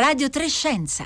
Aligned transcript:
Radio 0.00 0.30
Trescenza. 0.30 1.04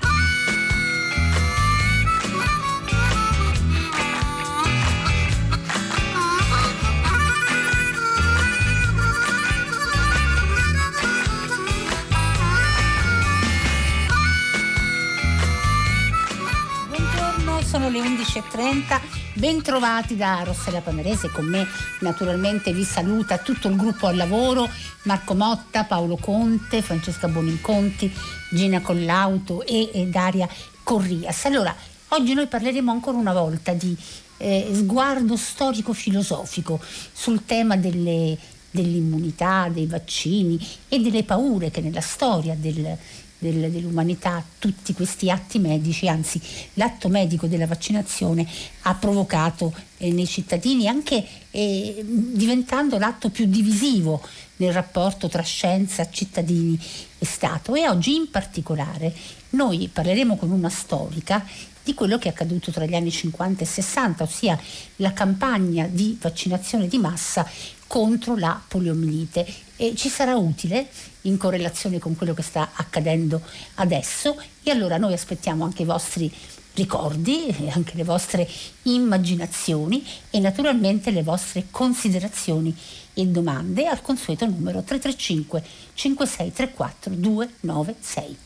Sono 17.65 17.89
le 17.89 17.99
11.30, 17.99 19.01
bentrovati 19.35 20.15
da 20.15 20.43
Rossella 20.45 20.81
Panerese, 20.81 21.29
con 21.31 21.45
me 21.47 21.67
naturalmente 21.99 22.73
vi 22.73 22.85
saluta 22.85 23.39
tutto 23.39 23.67
il 23.67 23.75
gruppo 23.75 24.07
al 24.07 24.15
lavoro, 24.15 24.69
Marco 25.03 25.35
Motta, 25.35 25.83
Paolo 25.83 26.17
Conte, 26.17 26.83
Francesca 26.83 27.27
Boninconti, 27.27 28.15
Gina 28.51 28.81
Collauto 28.81 29.65
e, 29.67 30.09
Daria 30.11 30.49
Corrias. 30.83 31.45
Allora, 31.45 31.75
oggi 32.09 32.35
noi 32.35 32.47
parleremo 32.47 32.91
ancora 32.91 33.17
una 33.17 33.33
volta 33.33 33.73
di 33.73 33.97
eh, 34.37 34.69
sguardo 34.73 35.37
storico-filosofico 35.37 36.81
sul 37.13 37.45
tema 37.45 37.77
delle, 37.77 38.37
dell'immunità, 38.71 39.69
dei 39.69 39.87
vaccini 39.87 40.59
e 40.89 41.01
delle 41.01 41.23
paure 41.23 41.71
che 41.71 41.81
nella 41.81 42.01
storia 42.01 42.55
del, 42.59 42.97
del, 43.45 43.71
dell'umanità 43.71 44.43
tutti 44.59 44.95
questi 44.95 45.31
atti 45.31 45.59
medici, 45.59 46.09
anzi 46.09 46.41
l'atto 46.75 47.09
medico 47.09 47.47
della 47.47 47.67
vaccinazione 47.67 48.47
ha 48.83 48.95
provocato 48.95 49.75
eh, 49.99 50.11
nei 50.11 50.27
cittadini 50.27 50.89
anche 50.89 51.25
eh, 51.51 52.03
diventando 52.07 52.99
l'atto 52.99 53.29
più 53.29 53.47
divisivo 53.47 54.23
nel 54.57 54.73
rapporto 54.73 55.29
tra 55.29 55.43
scienza, 55.43 56.09
cittadini 56.09 56.79
e 57.19 57.27
Stato. 57.27 57.75
E 57.75 57.89
oggi 57.89 58.15
in 58.15 58.31
particolare 58.31 59.13
noi 59.51 59.89
parleremo 59.93 60.37
con 60.37 60.51
una 60.51 60.71
storica 60.71 61.45
di 61.85 61.93
quello 61.93 62.17
che 62.17 62.29
è 62.29 62.31
accaduto 62.31 62.71
tra 62.71 62.87
gli 62.87 62.95
anni 62.95 63.11
50 63.11 63.63
e 63.63 63.67
60, 63.67 64.23
ossia 64.23 64.59
la 64.97 65.13
campagna 65.13 65.87
di 65.87 66.17
vaccinazione 66.19 66.89
di 66.89 66.97
massa 66.97 67.47
contro 67.87 68.37
la 68.37 68.61
poliomielite 68.67 69.47
e 69.77 69.95
ci 69.95 70.09
sarà 70.09 70.37
utile 70.37 70.89
in 71.23 71.37
correlazione 71.37 71.99
con 71.99 72.17
quello 72.17 72.35
che 72.35 72.43
sta 72.43 72.71
accadendo 72.75 73.41
adesso 73.77 74.41
e 74.63 74.71
allora 74.71 74.99
noi 74.99 75.13
aspettiamo 75.13 75.65
anche 75.65 75.83
i 75.83 75.87
vostri 75.87 76.33
ricordi, 76.75 77.47
e 77.47 77.71
anche 77.71 77.97
le 77.97 78.05
vostre 78.05 78.49
immaginazioni 78.83 80.05
e 80.31 80.41
naturalmente 80.41 81.11
le 81.11 81.23
vostre 81.23 81.67
considerazioni 81.71 82.77
e 83.15 83.27
domande 83.27 83.87
al 83.87 84.03
consueto 84.03 84.45
numero 84.47 84.83
335 84.83 85.63
5634 85.95 87.15
296. 87.15 88.37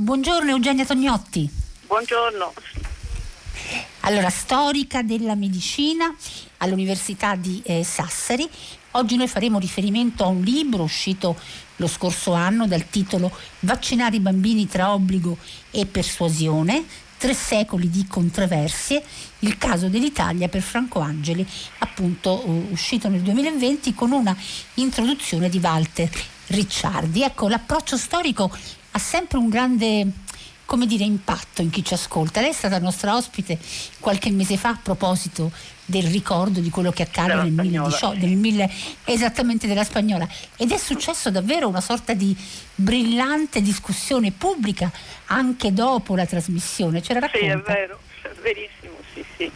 Buongiorno 0.00 0.50
Eugenia 0.50 0.84
Tognotti. 0.84 1.50
Buongiorno. 1.88 2.52
Allora, 4.02 4.30
storica 4.30 5.02
della 5.02 5.34
medicina 5.34 6.14
all'Università 6.58 7.34
di 7.34 7.60
eh, 7.64 7.82
Sassari. 7.82 8.48
Oggi 8.92 9.16
noi 9.16 9.26
faremo 9.26 9.58
riferimento 9.58 10.22
a 10.22 10.28
un 10.28 10.42
libro 10.42 10.84
uscito 10.84 11.36
lo 11.76 11.88
scorso 11.88 12.32
anno 12.32 12.68
dal 12.68 12.88
titolo 12.88 13.28
Vaccinare 13.60 14.14
i 14.14 14.20
bambini 14.20 14.68
tra 14.68 14.92
obbligo 14.92 15.36
e 15.72 15.84
persuasione, 15.84 16.84
tre 17.16 17.34
secoli 17.34 17.90
di 17.90 18.06
controversie, 18.06 19.02
il 19.40 19.58
caso 19.58 19.88
dell'Italia 19.88 20.46
per 20.46 20.62
Franco 20.62 21.00
Angeli, 21.00 21.44
appunto 21.78 22.48
uscito 22.70 23.08
nel 23.08 23.22
2020 23.22 23.94
con 23.94 24.12
una 24.12 24.36
introduzione 24.74 25.48
di 25.48 25.58
Walter 25.58 26.08
Ricciardi. 26.46 27.22
Ecco, 27.22 27.48
l'approccio 27.48 27.96
storico 27.96 28.48
ha 28.98 29.00
sempre 29.00 29.38
un 29.38 29.48
grande 29.48 30.06
come 30.68 30.84
dire, 30.84 31.04
impatto 31.04 31.62
in 31.62 31.70
chi 31.70 31.82
ci 31.82 31.94
ascolta. 31.94 32.42
Lei 32.42 32.50
è 32.50 32.52
stata 32.52 32.78
nostra 32.78 33.16
ospite 33.16 33.58
qualche 34.00 34.30
mese 34.30 34.58
fa 34.58 34.68
a 34.68 34.78
proposito 34.82 35.50
del 35.86 36.02
ricordo 36.02 36.60
di 36.60 36.68
quello 36.68 36.90
che 36.90 37.04
accade 37.04 37.36
nel 37.36 37.52
2018, 37.52 38.26
nel 38.26 38.36
mille, 38.36 38.70
esattamente 39.04 39.66
della 39.66 39.82
spagnola. 39.82 40.28
Ed 40.58 40.70
è 40.70 40.76
successo 40.76 41.30
davvero 41.30 41.68
una 41.68 41.80
sorta 41.80 42.12
di 42.12 42.36
brillante 42.74 43.62
discussione 43.62 44.30
pubblica 44.30 44.92
anche 45.28 45.72
dopo 45.72 46.14
la 46.14 46.26
trasmissione. 46.26 47.00
Ce 47.00 47.14
la 47.14 47.20
racconta? 47.20 47.46
Sì, 47.46 47.50
è 47.50 47.56
vero, 47.56 47.98
è 48.20 48.28
verissimo, 48.42 48.96
sì, 49.14 49.24
sì. 49.38 49.50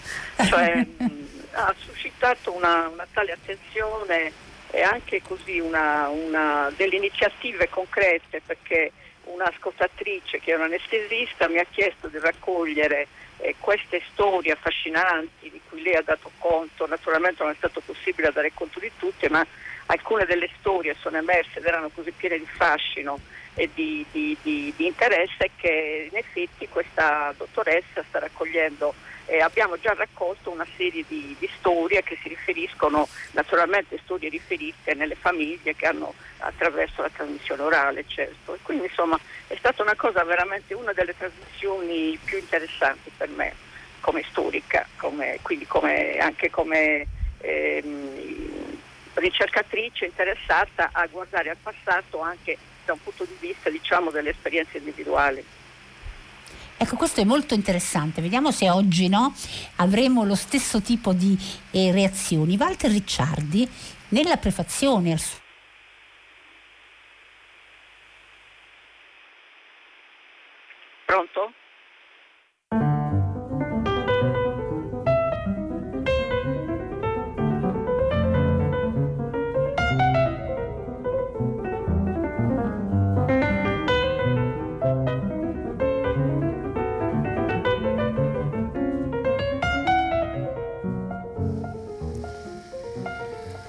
Cioè, 0.47 0.87
ha 1.53 1.75
suscitato 1.85 2.57
una, 2.57 2.89
una, 2.89 3.07
tale 3.13 3.33
attenzione 3.33 4.33
e 4.71 4.81
anche 4.81 5.21
così 5.21 5.59
una, 5.59 6.09
una, 6.09 6.73
delle 6.75 6.97
iniziative 6.97 7.69
concrete 7.69 8.41
perché 8.47 8.93
un'ascoltatrice 9.33 10.41
che 10.41 10.53
è 10.53 10.57
un 10.57 10.63
anestesista 10.63 11.49
mi 11.49 11.59
ha 11.59 11.67
chiesto 11.71 12.09
di 12.09 12.19
raccogliere 12.19 13.07
eh, 13.39 13.57
queste 13.59 14.03
storie 14.13 14.53
affascinanti 14.53 15.51
di 15.51 15.61
cui 15.69 15.83
lei 15.83 15.97
ha 15.97 16.03
dato 16.03 16.31
conto, 16.39 16.87
naturalmente 16.87 17.43
non 17.43 17.53
è 17.53 17.57
stato 17.57 17.81
possibile 17.81 18.31
dare 18.33 18.53
conto 18.55 18.79
di 18.79 18.91
tutte, 18.97 19.29
ma 19.29 19.45
alcune 19.87 20.25
delle 20.25 20.49
storie 20.59 20.95
sono 21.01 21.17
emerse 21.17 21.59
ed 21.59 21.65
erano 21.65 21.91
così 21.93 22.13
piene 22.13 22.39
di 22.39 22.47
fascino 22.47 23.19
e 23.55 23.69
di, 23.75 24.05
di, 24.11 24.37
di, 24.43 24.73
di 24.77 24.87
interesse 24.87 25.51
che 25.57 26.09
in 26.11 26.17
effetti 26.17 26.69
questa 26.69 27.35
dottoressa 27.37 28.03
sta 28.09 28.21
raccogliendo 28.21 28.95
eh, 29.27 29.41
abbiamo 29.41 29.79
già 29.79 29.95
raccolto 29.95 30.51
una 30.51 30.67
serie 30.77 31.05
di, 31.07 31.35
di, 31.39 31.51
storie 31.59 32.03
che 32.03 32.19
si 32.23 32.29
riferiscono, 32.29 33.09
naturalmente 33.33 33.99
storie 34.03 34.29
riferite 34.29 34.95
nelle 34.95 35.15
famiglie 35.15 35.75
che 35.75 35.87
hanno 35.87 36.15
attraverso 36.39 37.03
la 37.03 37.11
trasmissione 37.11 37.63
orale, 37.63 38.05
certo. 38.07 38.55
E 38.55 38.59
quindi 38.63 38.87
insomma 38.87 39.19
è 39.47 39.57
stata 39.57 39.83
una 39.83 39.95
cosa 39.95 40.25
veramente 40.25 40.75
una 40.75 40.93
delle 40.93 41.17
trasmissioni 41.17 42.19
più 42.25 42.39
interessanti 42.39 43.11
per 43.17 43.29
me 43.29 43.55
come 44.01 44.25
storica, 44.29 44.87
come, 44.97 45.39
quindi 45.43 45.67
come, 45.67 46.17
anche 46.19 46.51
come 46.51 47.07
ehm, 47.39 48.79
ricercatrice 49.15 50.07
interessata 50.07 50.91
a 50.93 51.07
guardare 51.07 51.51
al 51.51 51.57
passato 51.63 52.21
anche 52.21 52.59
da 52.85 52.95
un 52.95 53.03
punto 53.03 53.25
di 53.25 53.37
vista 53.39 53.71
diciamo, 53.71 54.11
delle 54.11 54.31
esperienze 54.31 54.79
individuali. 54.79 55.45
Ecco, 56.83 56.97
questo 56.97 57.21
è 57.21 57.25
molto 57.25 57.55
interessante. 57.55 58.21
Vediamo 58.21 58.51
se 58.51 58.69
oggi 58.69 59.09
no, 59.09 59.33
avremo 59.77 60.25
lo 60.25 60.35
stesso 60.35 60.81
tipo 60.81 61.13
di 61.13 61.39
eh, 61.71 61.93
reazioni. 61.93 62.57
Walter 62.57 62.91
Ricciardi, 62.91 63.71
nella 64.09 64.37
prefazione 64.37 65.13
al 65.13 65.21
suo 65.21 65.39
Pronto? 71.05 71.53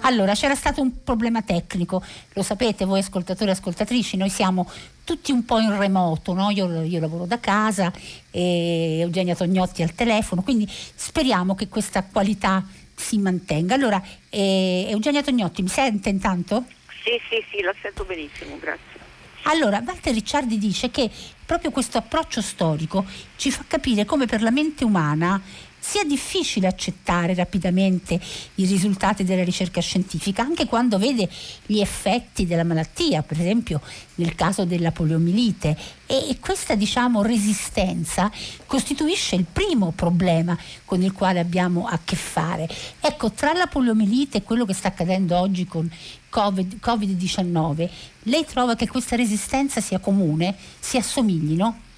Allora, 0.06 0.34
c'era 0.34 0.56
stato 0.56 0.82
un 0.82 1.04
problema 1.04 1.42
tecnico, 1.42 2.04
lo 2.34 2.44
sapete 2.44 2.84
voi 2.86 3.00
ascoltatori 3.00 3.50
e 3.50 3.54
ascoltatrici, 3.54 4.18
noi 4.18 4.30
siamo 4.30 4.70
tutti 5.04 5.32
un 5.32 5.46
po' 5.46 5.60
in 5.60 5.78
remoto, 5.78 6.34
no? 6.34 6.50
io, 6.50 6.82
io, 6.82 7.00
lavoro 7.00 7.26
da 7.26 7.40
casa, 7.40 7.92
Eugenia 8.32 9.36
Tognotti 9.36 9.82
al 9.82 9.94
telefono, 9.94 10.42
quindi 10.42 10.70
speriamo 10.70 11.56
che 11.56 11.70
questa 11.70 12.04
qualità 12.04 12.66
si 12.96 13.18
mantenga. 13.18 13.76
Allora, 13.76 14.02
eh, 14.30 14.88
Eugenia 14.90 15.24
Tognotti, 15.24 15.62
mi 15.62 15.70
sente 15.70 16.10
intanto? 16.10 16.66
Sì, 17.04 17.20
sì, 17.30 17.44
sì, 17.50 17.62
la 17.62 17.74
sento 17.82 18.04
benissimo, 18.04 18.58
grazie. 18.60 18.92
Allora, 19.44 19.82
Walter 19.86 20.14
Ricciardi 20.14 20.58
dice 20.58 20.90
che 20.90 21.10
proprio 21.46 21.72
questo 21.72 21.98
approccio 21.98 22.42
storico 22.42 23.06
ci 23.36 23.52
fa 23.52 23.64
capire 23.68 24.06
come 24.06 24.26
per 24.26 24.42
la 24.42 24.52
mente 24.52 24.84
umana 24.84 25.42
sia 25.84 26.06
difficile 26.06 26.68
accettare 26.68 27.34
rapidamente 27.34 28.18
i 28.56 28.66
risultati 28.66 29.26
della 29.26 29.44
ricerca 29.44 29.82
scientifica, 29.82 30.42
anche 30.42 30.66
quando 30.66 30.98
vede 30.98 31.30
gli 31.66 31.82
effetti 31.82 32.48
della 32.48 32.64
malattia, 32.64 33.22
per 33.22 33.38
esempio 33.38 33.82
nel 34.16 34.34
caso 34.34 34.64
della 34.64 34.92
poliomielite. 34.92 35.78
E 36.06 36.38
questa 36.40 36.76
diciamo, 36.76 37.22
resistenza 37.22 38.32
costituisce 38.66 39.36
il 39.36 39.46
primo 39.52 39.92
problema 39.92 40.58
con 40.86 41.02
il 41.02 41.12
quale 41.12 41.42
abbiamo 41.42 41.86
a 41.86 42.00
che 42.02 42.16
fare. 42.16 42.66
Ecco, 43.02 43.32
tra 43.32 43.52
la 43.52 43.68
poliomielite 43.68 44.38
e 44.38 44.44
quello 44.44 44.64
che 44.64 44.74
sta 44.74 44.88
accadendo 44.88 45.38
oggi 45.38 45.66
con 45.66 45.92
COVID, 46.30 46.80
Covid-19, 46.82 47.90
lei 48.24 48.46
trova 48.46 48.76
che 48.76 48.88
questa 48.88 49.18
resistenza 49.18 49.82
sia 49.82 50.00
comune, 50.00 50.56
si 50.80 50.96
assomiglino? 50.96 51.92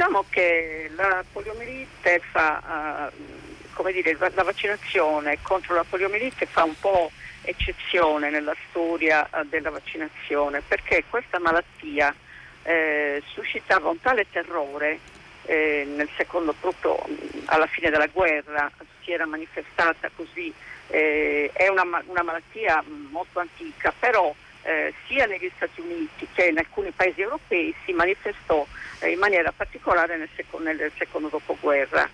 Diciamo 0.00 0.24
che 0.30 0.90
la 0.94 1.22
poliomielite 1.30 2.22
fa, 2.32 3.10
uh, 3.12 3.72
come 3.74 3.92
dire, 3.92 4.16
la 4.18 4.42
vaccinazione 4.42 5.36
contro 5.42 5.74
la 5.74 5.84
poliomielite 5.86 6.46
fa 6.46 6.64
un 6.64 6.74
po' 6.80 7.10
eccezione 7.42 8.30
nella 8.30 8.54
storia 8.70 9.28
uh, 9.30 9.44
della 9.44 9.68
vaccinazione 9.68 10.62
perché 10.66 11.04
questa 11.10 11.38
malattia 11.38 12.14
eh, 12.62 13.22
suscitava 13.34 13.90
un 13.90 14.00
tale 14.00 14.24
terrore 14.30 15.00
eh, 15.44 15.86
nel 15.94 16.08
secondo, 16.16 16.54
proprio 16.58 16.98
alla 17.44 17.66
fine 17.66 17.90
della 17.90 18.06
guerra 18.06 18.70
si 19.02 19.12
era 19.12 19.26
manifestata 19.26 20.08
così, 20.16 20.50
eh, 20.86 21.50
è 21.52 21.68
una, 21.68 21.82
una, 22.06 22.22
malattia 22.22 22.82
molto 23.10 23.38
antica, 23.38 23.92
però 23.98 24.34
eh, 24.62 24.92
sia 25.06 25.26
negli 25.26 25.50
Stati 25.56 25.80
Uniti 25.80 26.26
che 26.32 26.46
in 26.46 26.58
alcuni 26.58 26.90
paesi 26.90 27.20
europei 27.20 27.74
si 27.84 27.92
manifestò 27.92 28.66
eh, 29.00 29.10
in 29.10 29.18
maniera 29.18 29.52
particolare 29.52 30.16
nel, 30.16 30.28
seco- 30.34 30.58
nel 30.58 30.90
secondo 30.98 31.28
dopoguerra. 31.28 32.08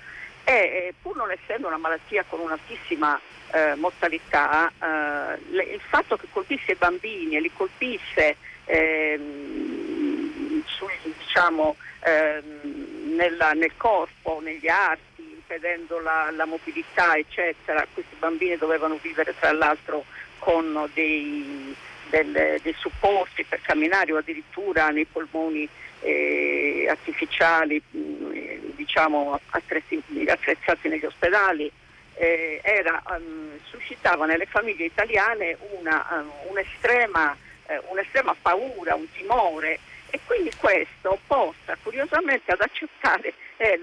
E 0.45 0.53
eh, 0.53 0.95
pur 1.01 1.17
non 1.17 1.31
essendo 1.31 1.67
una 1.67 1.79
malattia 1.79 2.25
con 2.29 2.41
un'altissima 2.41 3.21
eh, 3.53 3.75
mortalità, 3.75 4.69
eh, 4.69 5.39
le- 5.51 5.65
il 5.65 5.81
fatto 5.81 6.17
che 6.17 6.27
colpisse 6.31 6.73
i 6.73 6.77
bambini 6.77 7.37
e 7.37 7.41
li 7.41 7.51
colpisse 7.53 8.37
ehm, 8.65 10.63
sul, 10.67 10.91
diciamo, 11.03 11.77
ehm, 12.01 13.15
nella, 13.17 13.53
nel 13.53 13.73
corpo, 13.77 14.41
negli 14.43 14.69
arti, 14.69 15.23
impedendo 15.23 16.01
la, 16.01 16.31
la 16.35 16.45
mobilità, 16.45 17.17
eccetera, 17.17 17.87
questi 17.93 18.15
bambini 18.19 18.57
dovevano 18.57 18.99
vivere 19.01 19.35
tra 19.39 19.53
l'altro 19.53 20.05
con 20.39 20.89
dei 20.93 21.75
del, 22.11 22.61
dei 22.63 22.75
supporti 22.79 23.45
per 23.45 23.61
camminare 23.63 24.13
o 24.13 24.19
addirittura 24.19 24.89
nei 24.91 25.05
polmoni 25.05 25.69
eh, 26.01 26.87
artificiali 26.89 27.83
mh, 27.91 28.75
diciamo, 28.77 29.39
attrezzati 29.51 30.89
negli 30.89 31.05
ospedali, 31.05 31.71
eh, 32.15 32.61
era, 32.63 33.03
um, 33.11 33.59
suscitava 33.65 34.27
nelle 34.27 34.47
famiglie 34.47 34.87
italiane 34.87 35.57
una, 35.79 36.07
um, 36.11 36.51
un'estrema, 36.51 37.37
eh, 37.67 37.81
un'estrema 37.89 38.35
paura, 38.41 38.95
un 38.95 39.11
timore. 39.13 39.79
E 40.11 40.21
quindi 40.25 40.53
questo 40.57 41.19
porta 41.27 41.77
curiosamente 41.83 42.53
ad 42.53 42.61
accettare 42.61 43.35
è 43.57 43.73
eh, 43.73 43.81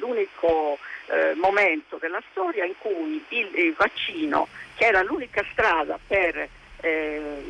l'unico 0.00 0.78
eh, 1.06 1.34
momento 1.36 1.98
della 1.98 2.22
storia 2.30 2.64
in 2.64 2.74
cui 2.78 3.24
il, 3.28 3.50
il, 3.54 3.74
vaccino, 3.74 4.48
che 4.74 4.86
era 4.86 5.02
l'unica 5.02 5.44
strada 5.52 5.98
per 6.04 6.48
eh, 6.82 7.44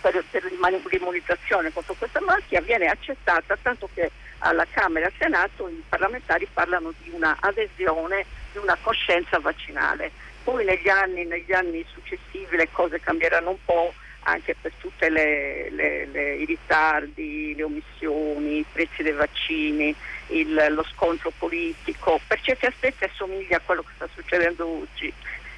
per, 0.00 0.24
per 0.30 0.44
l'immunizzazione 0.90 1.72
contro 1.72 1.94
questa 1.94 2.20
malattia 2.20 2.60
viene 2.60 2.86
accettata, 2.86 3.56
tanto 3.60 3.88
che 3.94 4.10
alla 4.38 4.66
Camera 4.68 5.06
e 5.06 5.08
al 5.08 5.14
Senato 5.18 5.68
i 5.68 5.82
parlamentari 5.88 6.46
parlano 6.52 6.92
di 7.02 7.10
una 7.10 7.36
adesione, 7.40 8.26
di 8.52 8.58
una 8.58 8.76
coscienza 8.80 9.38
vaccinale. 9.38 10.10
Poi 10.42 10.64
negli 10.64 10.88
anni, 10.88 11.24
negli 11.24 11.52
anni 11.52 11.84
successivi 11.92 12.56
le 12.56 12.68
cose 12.70 13.00
cambieranno 13.00 13.50
un 13.50 13.64
po' 13.64 13.94
anche 14.24 14.54
per 14.60 14.72
tutti 14.80 15.04
i 15.04 16.44
ritardi, 16.44 17.54
le 17.54 17.62
omissioni, 17.62 18.58
i 18.58 18.66
prezzi 18.70 19.02
dei 19.02 19.12
vaccini, 19.12 19.94
il, 20.28 20.66
lo 20.70 20.84
scontro 20.94 21.32
politico, 21.36 22.20
per 22.26 22.40
certi 22.40 22.66
aspetti 22.66 23.04
assomiglia 23.04 23.58
a 23.58 23.60
quello 23.60 23.82
che 23.82 23.92
sta 23.94 24.08
succedendo 24.14 24.66
oggi. 24.66 25.12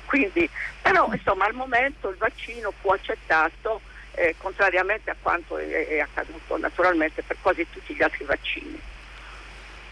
Quindi, 0.06 0.48
però 0.80 1.12
insomma 1.12 1.44
al 1.44 1.54
momento 1.54 2.08
il 2.08 2.16
vaccino 2.16 2.72
fu 2.80 2.90
accettato 2.90 3.80
eh, 4.14 4.34
contrariamente 4.38 5.10
a 5.10 5.16
quanto 5.20 5.58
è, 5.58 5.88
è 5.88 5.98
accaduto 5.98 6.56
naturalmente 6.56 7.22
per 7.22 7.36
quasi 7.40 7.66
tutti 7.70 7.94
gli 7.94 8.02
altri 8.02 8.24
vaccini. 8.24 8.80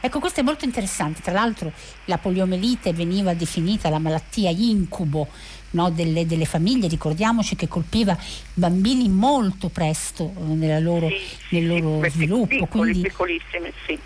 Ecco, 0.01 0.21
questo 0.21 0.41
è 0.41 0.43
molto 0.43 0.67
interessante. 0.67 1.23
Tra 1.23 1.33
l'altro 1.33 1.73
la 2.05 2.19
poliomelite 2.19 2.93
veniva 2.93 3.33
definita 3.33 3.89
la 3.89 3.99
malattia 3.99 4.51
incubo 4.51 5.29
no, 5.71 5.91
delle, 5.91 6.27
delle, 6.27 6.45
famiglie, 6.45 6.89
ricordiamoci 6.89 7.57
che 7.57 7.69
colpiva 7.69 8.15
bambini 8.53 9.09
molto 9.09 9.69
presto 9.69 10.31
eh, 10.61 10.81
loro, 10.81 11.09
sì, 11.09 11.59
nel 11.59 11.67
loro 11.67 12.03
sì, 12.05 12.11
sviluppo. 12.11 12.47
Piccoli, 12.47 12.69
quindi, 12.69 13.01
piccolissimi, 13.09 13.73
sì. 13.87 13.99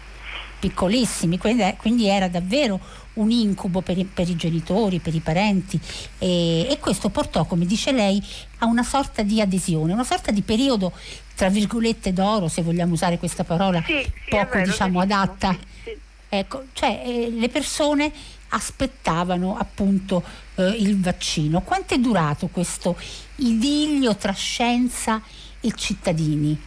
Piccolissimi, 0.58 1.38
quindi 1.38 2.08
era 2.08 2.28
davvero 2.28 2.80
un 3.14 3.30
incubo 3.30 3.80
per 3.80 3.98
i, 3.98 4.04
per 4.04 4.28
i 4.28 4.36
genitori, 4.36 4.98
per 4.98 5.14
i 5.14 5.20
parenti 5.20 5.78
e, 6.18 6.66
e, 6.68 6.78
questo 6.78 7.10
portò, 7.10 7.44
come 7.44 7.66
dice 7.66 7.92
lei, 7.92 8.22
a 8.58 8.66
una 8.66 8.82
sorta 8.82 9.22
di 9.22 9.40
adesione, 9.40 9.92
una 9.92 10.04
sorta 10.04 10.30
di 10.30 10.42
periodo 10.42 10.92
tra 11.34 11.48
virgolette 11.48 12.12
d'oro, 12.12 12.48
se 12.48 12.62
vogliamo 12.62 12.94
usare 12.94 13.18
questa 13.18 13.44
parola 13.44 13.82
sì, 13.84 14.02
sì, 14.02 14.30
poco 14.30 14.54
vero, 14.54 14.70
diciamo 14.70 15.00
adatta. 15.00 15.56
Sì, 15.84 15.96
ecco, 16.28 16.64
cioè 16.72 17.02
eh, 17.04 17.30
le 17.30 17.48
persone 17.48 18.12
aspettavano 18.48 19.56
appunto 19.56 20.22
eh, 20.56 20.68
il 20.68 21.00
vaccino. 21.00 21.60
Quanto 21.60 21.94
è 21.94 21.98
durato 21.98 22.48
questo 22.48 22.96
idillio 23.36 24.16
tra 24.16 24.32
scienza 24.32 25.22
e 25.60 25.72
cittadini? 25.74 26.60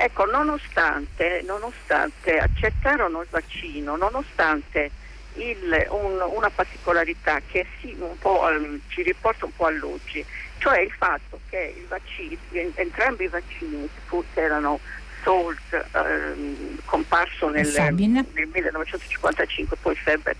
Ecco, 0.00 0.26
nonostante, 0.26 1.42
nonostante 1.44 2.38
accettarono 2.38 3.20
il 3.20 3.26
vaccino, 3.30 3.96
nonostante 3.96 4.92
il, 5.34 5.86
un, 5.90 6.24
una 6.34 6.50
particolarità 6.50 7.40
che 7.44 7.66
sì, 7.80 7.96
um, 7.98 8.80
ci 8.86 9.02
riporta 9.02 9.46
un 9.46 9.56
po' 9.56 9.66
all'oggi, 9.66 10.24
cioè 10.58 10.78
il 10.82 10.92
fatto 10.92 11.40
che 11.50 11.74
il 11.76 11.84
vaccino, 11.86 12.38
entrambi 12.74 13.24
i 13.24 13.28
vaccini 13.28 13.88
che 14.08 14.40
erano 14.40 14.78
Salt, 15.24 15.86
ehm, 15.92 16.78
comparso 16.84 17.48
nel, 17.48 17.66
nel, 17.66 17.92
1955, 17.92 19.76
poi 19.82 19.96
Feber, 19.96 20.36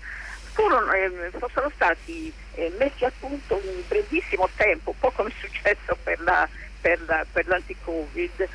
furono, 0.53 0.89
eh, 0.93 1.31
fossero 1.37 1.69
stati 1.75 2.31
eh, 2.53 2.71
messi 2.77 3.03
a 3.03 3.11
punto 3.19 3.61
in 3.61 3.83
brevissimo 3.89 4.47
tempo, 4.55 4.91
un 4.91 4.99
po' 4.99 5.11
come 5.11 5.29
è 5.29 5.33
successo 5.37 5.97
per, 6.01 6.21
la, 6.21 6.47
per, 6.79 7.01
la, 7.05 7.25
per 7.29 7.45
l'anti-Covid, 7.47 8.47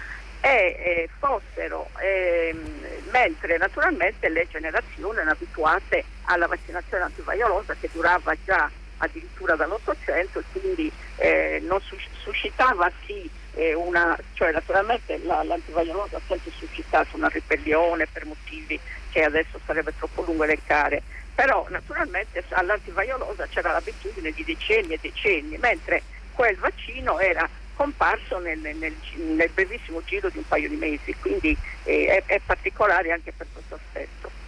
e 0.44 0.76
eh, 0.78 1.08
fossero, 1.20 1.88
eh, 1.96 2.54
mentre 3.10 3.56
naturalmente 3.56 4.28
le 4.28 4.46
generazioni 4.50 5.14
erano 5.14 5.30
abituate 5.30 6.04
alla 6.24 6.46
vaccinazione 6.46 7.04
antivaiolosa 7.04 7.74
che 7.80 7.88
durava 7.90 8.36
già 8.44 8.70
addirittura 8.98 9.56
dall'Ottocento 9.56 10.40
e 10.40 10.44
quindi 10.52 10.92
eh, 11.16 11.62
non 11.62 11.80
suscitava 11.80 12.92
sì 13.06 13.28
eh, 13.54 13.72
una, 13.72 14.18
cioè 14.34 14.52
naturalmente 14.52 15.18
la, 15.24 15.42
l'antivaiolosa 15.44 16.18
ha 16.18 16.20
sempre 16.28 16.50
suscitato 16.50 17.16
una 17.16 17.28
ribellione 17.28 18.06
per 18.12 18.26
motivi 18.26 18.78
che 19.12 19.22
adesso 19.22 19.58
sarebbe 19.64 19.94
troppo 19.96 20.24
lungo 20.24 20.44
elencare, 20.44 21.00
però 21.34 21.64
naturalmente 21.70 22.44
all'antivaiolosa 22.50 23.46
c'era 23.46 23.72
l'abitudine 23.72 24.30
di 24.32 24.44
decenni 24.44 24.92
e 24.92 24.98
decenni, 25.00 25.56
mentre 25.56 26.02
quel 26.34 26.56
vaccino 26.56 27.18
era 27.18 27.48
comparso 27.74 28.38
nel, 28.38 28.58
nel, 28.58 28.76
nel, 28.78 29.50
brevissimo 29.52 30.02
giro 30.04 30.28
di 30.30 30.38
un 30.38 30.46
paio 30.46 30.68
di 30.68 30.76
mesi, 30.76 31.14
quindi 31.20 31.56
eh, 31.84 32.22
è, 32.26 32.34
è 32.34 32.40
particolare 32.44 33.12
anche 33.12 33.32
per 33.36 33.46
questo 33.52 33.74
aspetto. 33.74 34.42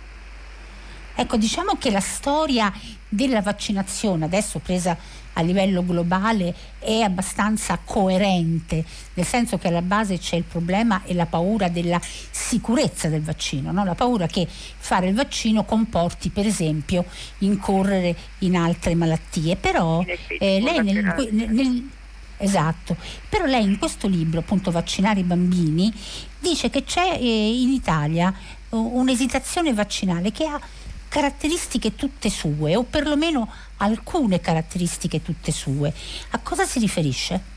Ecco, 1.19 1.39
diciamo 1.39 1.77
che 1.79 1.91
la 1.91 2.01
storia 2.01 2.71
della 3.09 3.41
vaccinazione, 3.41 4.27
adesso 4.27 4.59
presa 4.59 4.95
a 5.33 5.41
livello 5.41 5.83
globale, 5.83 6.55
è 6.79 7.01
abbastanza 7.01 7.79
coerente, 7.83 8.85
nel 9.15 9.25
senso 9.25 9.57
che 9.57 9.69
alla 9.69 9.81
base 9.81 10.19
c'è 10.19 10.37
il 10.37 10.43
problema 10.43 11.03
e 11.05 11.15
la 11.15 11.25
paura 11.25 11.69
della 11.69 11.99
sicurezza 12.03 13.09
del 13.09 13.23
vaccino, 13.23 13.73
no? 13.73 13.83
la 13.85 13.95
paura 13.95 14.27
che 14.27 14.47
fare 14.47 15.09
il 15.09 15.15
vaccino 15.15 15.65
comporti 15.65 16.29
per 16.29 16.45
esempio 16.45 17.07
incorrere 17.39 18.15
in 18.41 18.55
altre 18.55 18.95
malattie. 18.95 19.57
Però 19.57 20.05
eh, 20.39 20.61
lei 20.61 20.83
nel, 20.83 21.31
nel, 21.31 21.89
Esatto, 22.39 22.97
però 23.29 23.47
lei 23.47 23.65
in 23.65 23.79
questo 23.79 24.07
libro, 24.07 24.41
appunto 24.41 24.71
Vaccinare 24.71 25.21
i 25.21 25.25
bambini, 25.25 25.93
dice 26.39 26.69
che 26.69 26.85
c'è 26.85 27.19
eh, 27.19 27.61
in 27.61 27.71
Italia 27.71 28.33
un'esitazione 28.71 29.73
vaccinale 29.73 30.33
che 30.33 30.47
ha 30.47 30.61
caratteristiche 31.09 31.95
tutte 31.95 32.29
sue, 32.29 32.77
o 32.77 32.83
perlomeno 32.83 33.51
alcune 33.79 34.41
caratteristiche 34.41 35.23
tutte 35.23 35.51
sue. 35.51 35.93
A 36.31 36.39
cosa 36.41 36.65
si 36.67 36.79
riferisce? 36.79 37.55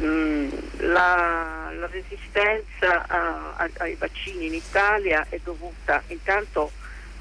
Mm, 0.00 0.50
la, 0.78 1.70
la, 1.78 1.86
resistenza 1.86 3.06
a, 3.06 3.54
a, 3.56 3.70
ai 3.78 3.94
vaccini 3.94 4.46
in 4.46 4.54
Italia 4.54 5.26
è 5.28 5.38
dovuta 5.42 6.02
intanto 6.08 6.72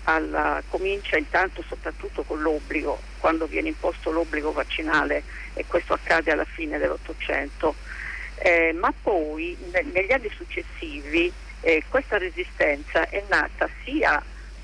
alla, 0.04 0.62
comincia 0.70 1.18
intanto 1.18 1.64
soprattutto 1.68 2.24
con 2.24 2.42
l'obbligo, 2.42 3.00
quando 3.20 3.46
viene 3.46 3.70
imposto 3.70 4.12
l'obbligo 4.12 4.52
vaccinale 4.52 5.24
e 5.54 5.66
questo 5.68 5.94
accade 5.94 6.32
alla 6.32 6.46
fine 6.46 6.78
dell'Ottocento, 6.78 7.76
eh, 8.36 8.74
ma 8.74 8.92
poi 9.00 9.56
ne, 9.72 9.86
negli 9.92 10.12
anni 10.12 10.30
successivi 10.36 11.32
eh, 11.62 11.84
questa 11.88 12.18
resistenza 12.18 13.08
è 13.10 13.24
nata 13.30 13.70
sia 13.84 14.22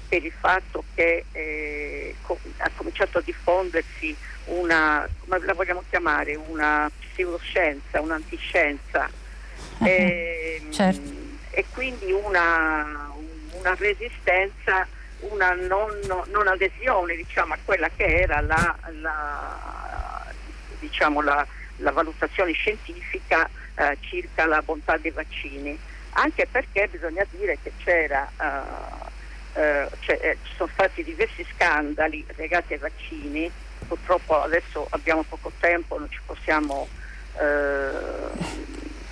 per 0.07 0.23
il 0.23 0.31
fatto 0.31 0.83
che 0.95 1.25
eh, 1.31 2.15
co- 2.21 2.39
ha 2.57 2.71
cominciato 2.75 3.17
a 3.17 3.21
diffondersi 3.21 4.15
una, 4.45 5.07
come 5.19 5.45
la 5.45 5.53
vogliamo 5.53 5.83
chiamare, 5.89 6.35
una 6.35 6.89
pseudoscienza, 6.99 8.01
un'antiscienza 8.01 9.09
uh-huh. 9.79 9.85
eh, 9.85 10.61
certo. 10.69 11.11
e 11.51 11.65
quindi 11.73 12.11
una, 12.11 13.11
una 13.51 13.75
resistenza, 13.75 14.87
una 15.19 15.53
non, 15.53 15.91
non, 16.27 16.47
adesione 16.47 17.15
diciamo, 17.15 17.53
a 17.53 17.57
quella 17.63 17.89
che 17.95 18.21
era 18.21 18.41
la, 18.41 18.75
la, 19.01 20.25
diciamo, 20.79 21.21
la, 21.21 21.45
la 21.77 21.91
valutazione 21.91 22.51
scientifica 22.53 23.49
eh, 23.75 23.97
circa 24.01 24.45
la 24.45 24.61
bontà 24.61 24.97
dei 24.97 25.11
vaccini, 25.11 25.77
anche 26.11 26.47
perché 26.49 26.87
bisogna 26.89 27.25
dire 27.31 27.57
che 27.61 27.71
c'era... 27.83 28.29
Uh, 28.37 29.05
eh, 29.57 29.89
cioè, 30.01 30.19
eh, 30.21 30.37
ci 30.43 30.53
sono 30.55 30.69
stati 30.71 31.03
diversi 31.03 31.43
scandali 31.55 32.23
legati 32.35 32.73
ai 32.73 32.79
vaccini, 32.79 33.51
purtroppo 33.87 34.39
adesso 34.39 34.85
abbiamo 34.91 35.23
poco 35.23 35.51
tempo, 35.59 35.97
non 35.97 36.07
ci 36.11 36.19
possiamo 36.23 36.87
eh, 37.39 38.37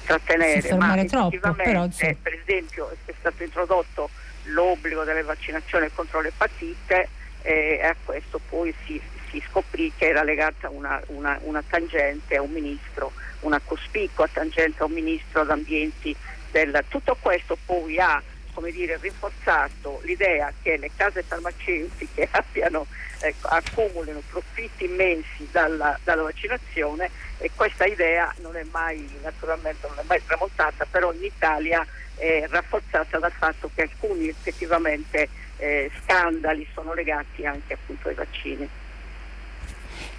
trattenere, 0.06 0.76
ma 0.76 1.04
troppo, 1.06 1.52
però, 1.54 1.88
per 1.88 2.40
esempio 2.46 2.96
è 3.06 3.14
stato 3.20 3.42
introdotto 3.42 4.10
l'obbligo 4.46 5.04
delle 5.04 5.24
vaccinazioni 5.24 5.90
contro 5.94 6.22
l'epatite 6.22 7.10
e 7.42 7.80
a 7.84 7.96
questo 8.04 8.40
poi 8.50 8.74
si, 8.86 9.00
si 9.30 9.42
scoprì 9.50 9.92
che 9.96 10.08
era 10.08 10.24
legata 10.24 10.70
una, 10.70 11.02
una, 11.08 11.38
una 11.44 11.64
tangente 11.68 12.36
a 12.36 12.42
un 12.42 12.52
ministro, 12.52 13.12
una 13.42 13.62
cospicua 13.64 14.28
tangente 14.28 14.82
a 14.82 14.86
un 14.86 14.94
ministro 14.94 15.42
ad 15.42 15.52
ambienti 15.52 16.16
del... 16.52 16.84
Tutto 16.90 17.16
questo 17.20 17.58
poi 17.66 18.00
ha 18.00 18.22
come 18.56 18.72
dire, 18.72 18.98
rinforzato 19.00 20.00
l'idea 20.04 20.52
che 20.62 20.78
le 20.78 20.90
case 20.96 21.22
farmaceutiche 21.22 22.28
abbiano, 22.32 22.88
eh, 23.20 23.36
accumulino 23.42 24.22
profitti 24.30 24.86
immensi 24.86 25.48
dalla, 25.52 26.00
dalla, 26.04 26.24
vaccinazione 26.24 27.12
e 27.38 27.52
questa 27.54 27.86
idea 27.86 28.34
non 28.38 28.56
è 28.56 28.64
mai, 28.72 29.08
naturalmente 29.22 29.86
non 29.88 30.00
è 30.00 30.04
mai 30.08 30.24
tramontata, 30.26 30.88
però 30.90 31.12
in 31.12 31.26
Italia 31.26 31.86
è 32.16 32.46
rafforzata 32.50 33.20
dal 33.20 33.32
fatto 33.32 33.70
che 33.74 33.84
alcuni 33.84 34.28
effettivamente 34.28 35.30
eh, 35.58 35.92
scandali 36.04 36.68
sono 36.74 36.94
legati 36.94 37.46
anche 37.46 37.74
appunto 37.74 38.10
ai 38.10 38.16
vaccini. 38.16 38.70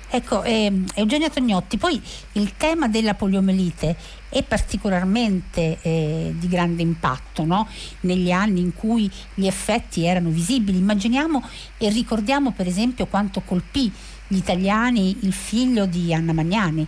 Ecco, 0.09 0.45
eh, 0.45 0.73
Eugenia 0.95 1.29
Tognotti, 1.29 1.79
poi 1.79 2.00
il 2.33 2.57
tema 2.57 2.87
della 2.87 3.15
poliomelite 3.15 3.97
è 4.29 4.43
particolarmente 4.45 5.79
eh, 5.83 6.33
di 6.33 6.47
grande 6.47 6.83
impatto 6.83 7.45
no? 7.45 7.69
negli 8.00 8.31
anni 8.31 8.61
in 8.61 8.73
cui 8.73 9.11
gli 9.35 9.47
effetti 9.47 10.05
erano 10.05 10.29
visibili. 10.29 10.79
Immaginiamo 10.79 11.43
e 11.76 11.91
ricordiamo 11.91 12.53
per 12.53 12.69
esempio 12.69 13.07
quanto 13.07 13.43
colpì 13.45 13.93
gli 14.29 14.37
italiani 14.37 15.19
il 15.23 15.33
figlio 15.33 15.87
di 15.87 16.15
Anna 16.15 16.33
Magnani 16.33 16.87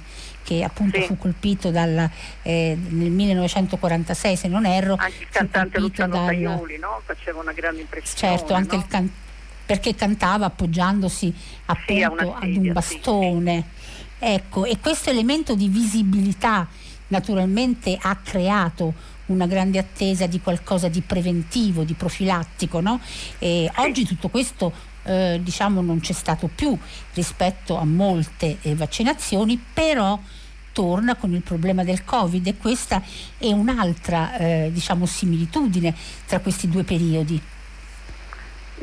che 0.48 0.64
appunto 0.64 0.98
sì. 0.98 1.06
fu 1.06 1.18
colpito 1.18 1.70
dal, 1.70 2.08
eh, 2.40 2.74
nel 2.88 3.10
1946 3.10 4.36
se 4.36 4.48
non 4.48 4.64
erro. 4.64 4.94
Anche 4.98 5.22
il 5.24 5.28
cantante 5.28 5.78
Luciano 5.78 6.14
dal... 6.14 6.24
Taioli 6.24 6.78
no? 6.78 7.02
faceva 7.04 7.40
una 7.40 7.52
grande 7.52 7.82
impressione. 7.82 8.36
Certo, 8.36 8.54
anche 8.54 8.76
no? 8.76 8.82
il 8.82 8.88
cantante 8.88 9.26
perché 9.66 9.94
cantava 9.94 10.46
appoggiandosi 10.46 11.34
appunto 11.66 12.38
sì, 12.40 12.46
ad 12.46 12.56
un 12.56 12.72
bastone. 12.72 13.64
Sì. 13.78 13.96
Ecco, 14.20 14.64
e 14.64 14.78
questo 14.80 15.10
elemento 15.10 15.54
di 15.54 15.68
visibilità 15.68 16.66
naturalmente 17.08 17.98
ha 18.00 18.16
creato 18.16 18.94
una 19.26 19.46
grande 19.46 19.78
attesa 19.78 20.26
di 20.26 20.40
qualcosa 20.40 20.88
di 20.88 21.02
preventivo, 21.02 21.84
di 21.84 21.92
profilattico. 21.92 22.80
No? 22.80 22.98
Sì. 23.02 23.70
Oggi 23.76 24.06
tutto 24.06 24.28
questo 24.28 24.72
eh, 25.08 25.40
diciamo 25.42 25.80
non 25.80 26.00
c'è 26.00 26.12
stato 26.12 26.48
più 26.54 26.76
rispetto 27.14 27.76
a 27.76 27.84
molte 27.84 28.58
eh, 28.62 28.74
vaccinazioni, 28.74 29.62
però 29.72 30.18
torna 30.72 31.16
con 31.16 31.32
il 31.32 31.42
problema 31.42 31.82
del 31.82 32.04
Covid 32.04 32.46
e 32.46 32.56
questa 32.56 33.02
è 33.38 33.50
un'altra 33.50 34.36
eh, 34.36 34.70
diciamo, 34.72 35.06
similitudine 35.06 35.94
tra 36.26 36.38
questi 36.38 36.68
due 36.68 36.84
periodi. 36.84 37.42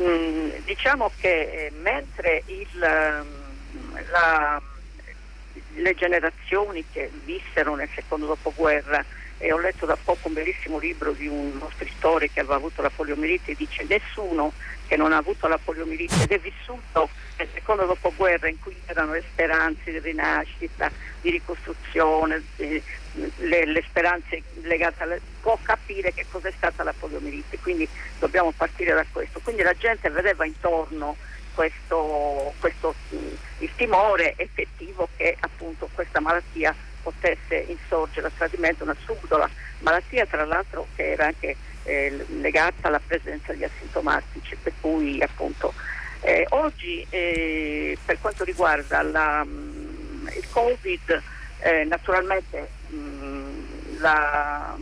Mm, 0.01 0.49
diciamo 0.65 1.11
che 1.19 1.67
eh, 1.67 1.71
mentre 1.81 2.43
il, 2.47 2.67
mm, 2.77 3.95
la, 4.11 4.61
le 5.75 5.95
generazioni 5.95 6.83
che 6.91 7.09
vissero 7.23 7.75
nel 7.75 7.89
secondo 7.95 8.25
dopoguerra 8.25 9.03
e 9.37 9.53
ho 9.53 9.59
letto 9.59 9.85
da 9.85 9.97
poco 10.01 10.27
un 10.27 10.33
bellissimo 10.33 10.79
libro 10.79 11.11
di 11.11 11.27
un 11.27 11.61
scrittore 11.75 12.29
che 12.29 12.39
aveva 12.39 12.55
avuto 12.55 12.81
la 12.81 12.89
poliomielite 12.89 13.53
dice 13.53 13.85
nessuno 13.87 14.53
che 14.87 14.95
non 14.95 15.13
ha 15.13 15.17
avuto 15.17 15.47
la 15.47 15.57
poliomielite 15.57 16.23
ed 16.23 16.31
è 16.31 16.39
vissuto 16.39 17.09
nel 17.37 17.47
secondo 17.53 17.85
dopoguerra 17.85 18.47
in 18.47 18.59
cui 18.59 18.75
erano 18.85 19.13
le 19.13 19.23
speranze 19.31 19.91
di 19.91 19.99
rinascita, 19.99 20.89
di 21.21 21.31
ricostruzione, 21.31 22.43
di, 22.55 22.81
le, 23.37 23.65
le, 23.65 23.83
speranze 23.87 24.41
legate 24.61 25.03
alle... 25.03 25.21
può 25.41 25.57
capire 25.61 26.13
che 26.13 26.25
cos'è 26.29 26.51
stata 26.55 26.83
la 26.83 26.93
poliomielite, 26.97 27.59
quindi 27.59 27.87
dobbiamo 28.19 28.51
partire 28.51 28.93
da 28.93 29.05
questo. 29.11 29.39
Quindi 29.43 29.63
la 29.63 29.73
gente 29.73 30.09
vedeva 30.09 30.45
intorno 30.45 31.15
questo, 31.53 32.53
questo 32.59 32.93
il 33.59 33.69
timore 33.75 34.33
effettivo 34.37 35.07
che 35.15 35.35
appunto 35.39 35.89
questa 35.93 36.19
malattia 36.19 36.75
potesse 37.01 37.65
insorgere 37.67 38.27
a 38.27 38.31
tradimento, 38.35 38.83
una 38.83 38.95
subdola 39.05 39.49
malattia 39.79 40.25
tra 40.25 40.43
l'altro 40.45 40.87
che 40.95 41.11
era 41.11 41.27
anche 41.27 41.55
eh, 41.85 42.25
legata 42.39 42.87
alla 42.87 43.01
presenza 43.05 43.53
di 43.53 43.63
asintomatici, 43.63 44.55
per 44.61 44.73
cui 44.81 45.21
appunto 45.21 45.73
eh, 46.21 46.45
oggi 46.49 47.05
eh, 47.09 47.97
per 48.03 48.19
quanto 48.19 48.43
riguarda 48.43 49.01
la, 49.03 49.43
mh, 49.43 49.49
mm, 49.49 50.27
il 50.35 50.49
Covid 50.49 51.21
eh, 51.59 51.83
naturalmente 51.83 52.69
mh, 52.87 52.97
mm, 52.97 53.99
la, 53.99 54.75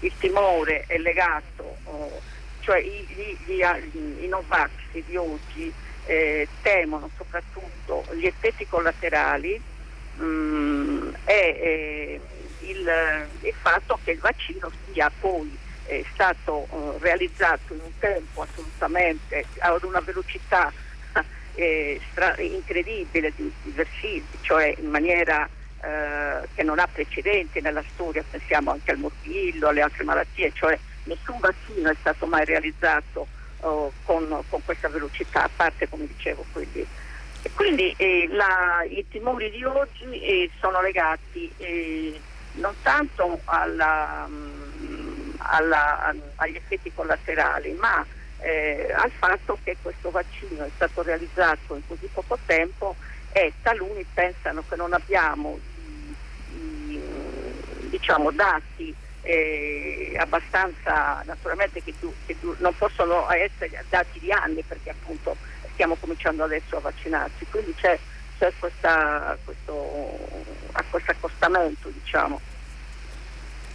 il 0.00 0.12
timore 0.18 0.84
è 0.86 0.96
legato, 0.98 1.76
oh, 1.84 2.20
cioè 2.60 2.78
i, 2.78 3.06
gli, 3.08 3.52
gli, 3.52 4.24
i 4.24 4.28
Novax 4.28 4.70
di 4.90 5.16
oggi 5.16 5.72
eh, 6.06 6.48
temono 6.62 7.10
soprattutto 7.16 8.04
gli 8.14 8.26
effetti 8.26 8.66
collaterali 8.66 9.60
mh, 10.16 10.24
mm, 10.24 11.14
e 11.24 11.34
eh, 11.34 12.20
il, 12.60 13.26
il, 13.42 13.54
fatto 13.60 13.98
che 14.02 14.12
il 14.12 14.18
vaccino 14.18 14.70
sia 14.90 15.10
poi 15.20 15.58
eh, 15.86 16.04
stato 16.12 16.66
eh, 16.70 16.98
realizzato 16.98 17.74
in 17.74 17.80
un 17.82 17.98
tempo 17.98 18.42
assolutamente 18.42 19.44
ad 19.58 19.82
una 19.82 20.00
velocità 20.00 20.72
eh, 21.54 22.00
stra- 22.10 22.38
incredibile 22.38 23.32
di, 23.34 23.52
di 23.62 24.24
cioè 24.40 24.74
in 24.78 24.90
maniera 24.90 25.48
eh, 25.80 26.48
che 26.54 26.62
non 26.62 26.78
ha 26.78 26.86
precedenti 26.86 27.60
nella 27.60 27.82
storia, 27.92 28.24
pensiamo 28.28 28.70
anche 28.70 28.92
al 28.92 28.98
morbillo, 28.98 29.68
alle 29.68 29.82
altre 29.82 30.04
malattie, 30.04 30.52
cioè 30.54 30.78
nessun 31.04 31.38
vaccino 31.40 31.90
è 31.90 31.96
stato 31.98 32.26
mai 32.26 32.44
realizzato 32.44 33.26
oh, 33.60 33.92
con, 34.04 34.42
con, 34.48 34.64
questa 34.64 34.88
velocità, 34.88 35.44
a 35.44 35.50
parte 35.54 35.88
come 35.88 36.06
dicevo 36.06 36.44
quelli. 36.52 36.86
E 37.44 37.50
quindi 37.54 37.92
eh, 37.96 38.28
la, 38.30 38.84
i 38.88 39.04
timori 39.08 39.50
di 39.50 39.64
oggi 39.64 40.20
eh, 40.20 40.48
sono 40.60 40.80
legati 40.80 41.50
non 42.54 42.74
tanto 42.82 43.40
alla, 43.44 44.26
mh, 44.26 44.71
alla, 45.50 46.14
agli 46.36 46.56
effetti 46.56 46.92
collaterali, 46.94 47.72
ma 47.72 48.04
eh, 48.38 48.92
al 48.94 49.10
fatto 49.10 49.58
che 49.62 49.76
questo 49.80 50.10
vaccino 50.10 50.64
è 50.64 50.70
stato 50.74 51.02
realizzato 51.02 51.74
in 51.74 51.86
così 51.86 52.08
poco 52.12 52.38
tempo 52.44 52.96
e 53.32 53.52
taluni 53.62 54.04
pensano 54.12 54.62
che 54.68 54.76
non 54.76 54.92
abbiamo 54.92 55.58
i, 56.54 56.92
i, 56.92 57.00
diciamo, 57.88 58.30
dati 58.32 58.94
eh, 59.22 60.14
abbastanza 60.18 61.22
naturalmente 61.24 61.82
che, 61.82 61.94
che, 62.26 62.36
non 62.58 62.76
possono 62.76 63.30
essere 63.30 63.84
dati 63.88 64.18
di 64.18 64.32
anni 64.32 64.62
perché 64.62 64.90
appunto 64.90 65.36
stiamo 65.72 65.94
cominciando 65.94 66.44
adesso 66.44 66.76
a 66.76 66.80
vaccinarci, 66.80 67.46
quindi 67.48 67.74
c'è, 67.74 67.98
c'è 68.38 68.52
questa, 68.58 69.36
questo, 69.44 70.18
questo 70.90 71.10
accostamento 71.12 71.88
diciamo. 71.88 72.40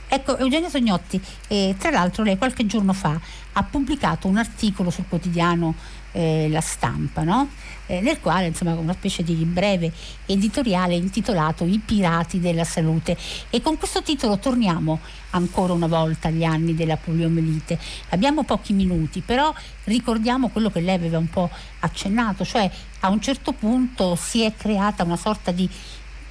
Ecco, 0.10 0.38
Eugenio 0.38 0.70
Sognotti, 0.70 1.20
eh, 1.48 1.76
tra 1.78 1.92
l'altro 1.92 2.24
lei 2.24 2.38
qualche 2.38 2.66
giorno 2.66 2.94
fa 2.94 3.20
ha 3.54 3.64
pubblicato 3.64 4.28
un 4.30 4.38
articolo 4.38 4.90
sul 4.90 5.04
quotidiano 5.10 5.76
eh, 6.14 6.48
La 6.50 6.62
Stampa, 6.62 7.24
no? 7.24 7.50
eh, 7.88 8.00
nel 8.02 8.20
quale 8.20 8.48
insomma 8.48 8.74
una 8.76 8.94
specie 8.94 9.24
di 9.24 9.34
breve 9.34 9.92
editoriale 10.26 10.96
intitolato 10.96 11.66
I 11.66 11.82
pirati 11.84 12.40
della 12.40 12.64
salute 12.64 13.18
e 13.50 13.62
con 13.62 13.78
questo 13.78 14.02
titolo 14.02 14.38
torniamo 14.38 15.00
ancora 15.32 15.74
una 15.74 15.88
volta 15.88 16.30
agli 16.30 16.44
anni 16.44 16.74
della 16.74 16.98
poliomelite. 16.98 17.78
Abbiamo 18.10 18.44
pochi 18.44 18.74
minuti, 18.74 19.22
però 19.22 19.54
ricordiamo 19.86 20.50
quello 20.50 20.70
che 20.70 20.80
lei 20.80 20.96
aveva 20.96 21.18
un 21.18 21.30
po' 21.30 21.50
accennato, 21.80 22.46
cioè 22.46 22.70
a 23.02 23.10
un 23.10 23.22
certo 23.22 23.52
punto 23.52 24.16
si 24.16 24.42
è 24.42 24.54
creata 24.56 25.04
una 25.04 25.18
sorta 25.18 25.52
di, 25.52 25.70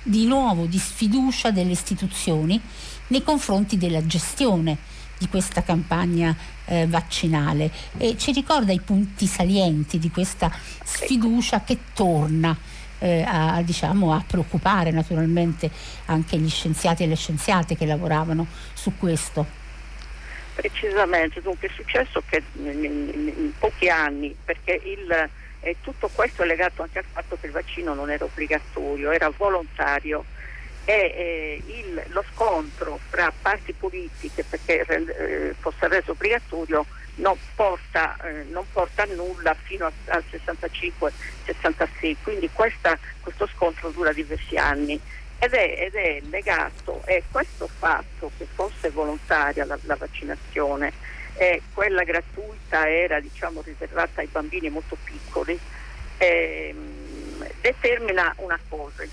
di 0.07 0.25
nuovo 0.25 0.67
di 0.67 0.79
sfiducia 0.79 1.51
delle 1.51 1.73
istituzioni 1.73 2.61
nei 3.09 3.25
confronti 3.25 3.77
della 3.77 4.07
gestione 4.07 4.77
di 5.19 5.29
questa 5.29 5.63
campagna 5.63 6.35
eh, 6.67 6.87
vaccinale 6.87 7.71
e 7.97 8.17
ci 8.17 8.33
ricorda 8.33 8.73
i 8.73 8.81
punti 8.81 9.27
salienti 9.27 9.99
di 9.99 10.11
questa 10.11 10.51
sfiducia 10.85 11.63
che 11.65 11.79
torna 11.93 12.57
eh, 12.99 13.25
a, 13.27 13.63
diciamo, 13.63 14.13
a 14.13 14.23
preoccupare 14.25 14.91
naturalmente 14.93 15.71
anche 16.07 16.37
gli 16.39 16.49
scienziati 16.49 17.03
e 17.03 17.07
le 17.07 17.17
scienziate 17.17 17.77
che 17.77 17.87
lavoravano 17.87 18.47
su 18.75 18.93
questo. 18.97 19.65
Precisamente, 20.55 21.43
dunque 21.43 21.69
è 21.69 21.71
successo 21.75 22.23
che 22.29 22.43
in, 22.55 22.85
in, 22.85 23.33
in 23.37 23.53
pochi 23.59 23.89
anni, 23.89 24.35
perché 24.45 24.81
il, 24.85 25.29
eh, 25.67 25.77
tutto 25.81 26.09
questo 26.15 26.45
è 26.45 26.47
legato 26.47 26.83
anche 26.83 26.99
al 27.01 27.05
fatto 27.11 27.37
che 27.41 27.47
il 27.47 27.53
vaccino 27.53 27.93
non 27.93 28.09
era 28.11 28.25
obbligatorio, 28.25 29.11
era 29.11 29.33
volontario. 29.37 30.25
E 30.85 30.93
eh, 30.93 31.63
il, 31.67 32.01
lo 32.09 32.25
scontro 32.33 33.01
fra 33.09 33.33
parti 33.43 33.73
politiche 33.73 34.45
perché 34.45 34.87
eh, 34.87 35.55
fosse 35.59 35.89
reso 35.89 36.13
obbligatorio 36.13 36.87
non 37.17 37.37
porta, 37.57 38.17
eh, 38.23 38.45
non 38.51 38.65
porta, 38.71 39.03
a 39.03 39.07
nulla 39.07 39.57
fino 39.61 39.87
a, 39.87 39.93
al 40.07 40.23
65-66, 40.31 42.15
quindi 42.23 42.49
questa, 42.53 42.97
questo 43.21 43.49
scontro 43.49 43.91
dura 43.91 44.13
diversi 44.13 44.57
anni. 44.57 45.01
Ed 45.39 45.53
è, 45.53 45.75
ed 45.79 45.95
è 45.95 46.21
legato, 46.31 47.03
e 47.05 47.25
questo 47.31 47.69
fatto 47.69 48.31
che 48.39 48.47
fosse 48.55 48.89
volontaria 48.91 49.67
la, 49.67 49.77
la 49.83 49.97
vaccinazione 49.97 50.93
e 51.37 51.63
quella 51.75 52.03
gratuita 52.03 52.89
era 52.89 53.21
diciamo, 53.21 53.63
riservata 53.63 54.21
ai 54.21 54.29
bambini 54.29 54.71
molto 54.71 54.97
piccoli, 55.03 55.59
ehm, 56.19 57.47
determina 57.61 58.33
una 58.39 58.59
cosa, 58.69 59.03
il 59.03 59.11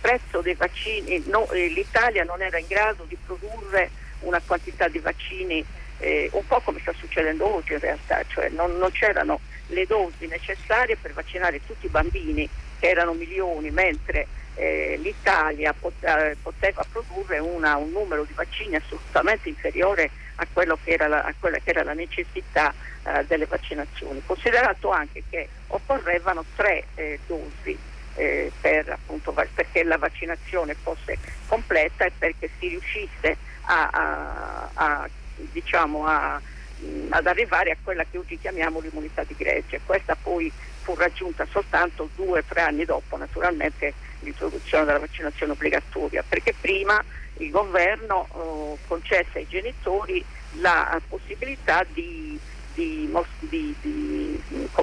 prezzo 0.00 0.40
dei 0.40 0.54
vaccini, 0.54 1.22
no, 1.26 1.50
eh, 1.50 1.68
l'Italia 1.68 2.24
non 2.24 2.42
era 2.42 2.58
in 2.58 2.66
grado 2.68 3.04
di 3.04 3.16
produrre 3.24 3.90
una 4.20 4.40
quantità 4.44 4.88
di 4.88 4.98
vaccini 4.98 5.64
eh, 5.98 6.28
un 6.32 6.46
po' 6.46 6.60
come 6.60 6.80
sta 6.80 6.92
succedendo 6.92 7.54
oggi 7.54 7.72
in 7.72 7.80
realtà, 7.80 8.22
cioè 8.28 8.48
non, 8.50 8.76
non, 8.76 8.90
c'erano 8.92 9.40
le 9.68 9.86
dosi 9.86 10.26
necessarie 10.26 10.96
per 10.96 11.12
vaccinare 11.12 11.60
tutti 11.66 11.86
i 11.86 11.90
bambini, 11.90 12.48
che 12.78 12.88
erano 12.88 13.14
milioni, 13.14 13.70
mentre 13.70 14.26
eh, 14.54 14.98
l'Italia 15.00 15.72
pot- 15.72 16.04
eh, 16.04 16.36
poteva 16.40 16.84
produrre 16.90 17.38
una, 17.38 17.76
un 17.76 17.90
numero 17.90 18.24
di 18.24 18.32
vaccini 18.34 18.76
assolutamente 18.76 19.48
inferiore 19.48 20.10
a, 20.40 20.46
che 20.82 20.96
la, 20.96 21.22
a 21.22 21.34
quella 21.38 21.58
che 21.58 21.70
era 21.70 21.82
la 21.82 21.94
necessità 21.94 22.72
eh, 23.02 23.24
delle 23.26 23.46
vaccinazioni, 23.46 24.22
considerato 24.24 24.90
anche 24.90 25.22
che 25.28 25.48
occorrevano 25.68 26.44
tre 26.54 26.84
eh, 26.94 27.18
dosi 27.26 27.76
eh, 28.14 28.50
per, 28.60 28.90
appunto, 28.90 29.32
perché 29.32 29.82
la 29.84 29.98
vaccinazione 29.98 30.74
fosse 30.74 31.18
completa 31.46 32.04
e 32.04 32.12
perché 32.16 32.50
si 32.58 32.68
riuscisse 32.68 33.36
a, 33.62 34.68
a, 34.74 35.08
diciamo, 35.52 36.04
ad 36.06 37.26
arrivare 37.26 37.70
a 37.72 37.76
quella 37.82 38.04
che 38.08 38.18
oggi 38.18 38.38
chiamiamo 38.38 38.80
l'immunità 38.80 39.24
di 39.24 39.34
gregge. 39.36 39.80
Questa 39.84 40.16
poi 40.20 40.50
fu 40.82 40.94
raggiunta 40.94 41.46
soltanto 41.50 42.08
due 42.14 42.38
o 42.40 42.44
tre 42.46 42.62
anni 42.62 42.84
dopo 42.84 43.16
naturalmente 43.16 43.92
l'introduzione 44.20 44.84
della 44.84 44.98
vaccinazione 44.98 45.52
obbligatoria, 45.52 46.24
perché 46.26 46.54
prima 46.58 47.02
il 47.38 47.50
governo 47.50 48.26
eh, 48.32 48.86
concesse 48.86 49.38
ai 49.38 49.48
genitori 49.48 50.24
la 50.60 51.00
possibilità 51.08 51.84
di 51.92 52.38
di, 52.78 53.10
di, 53.40 53.74
di, 53.80 54.42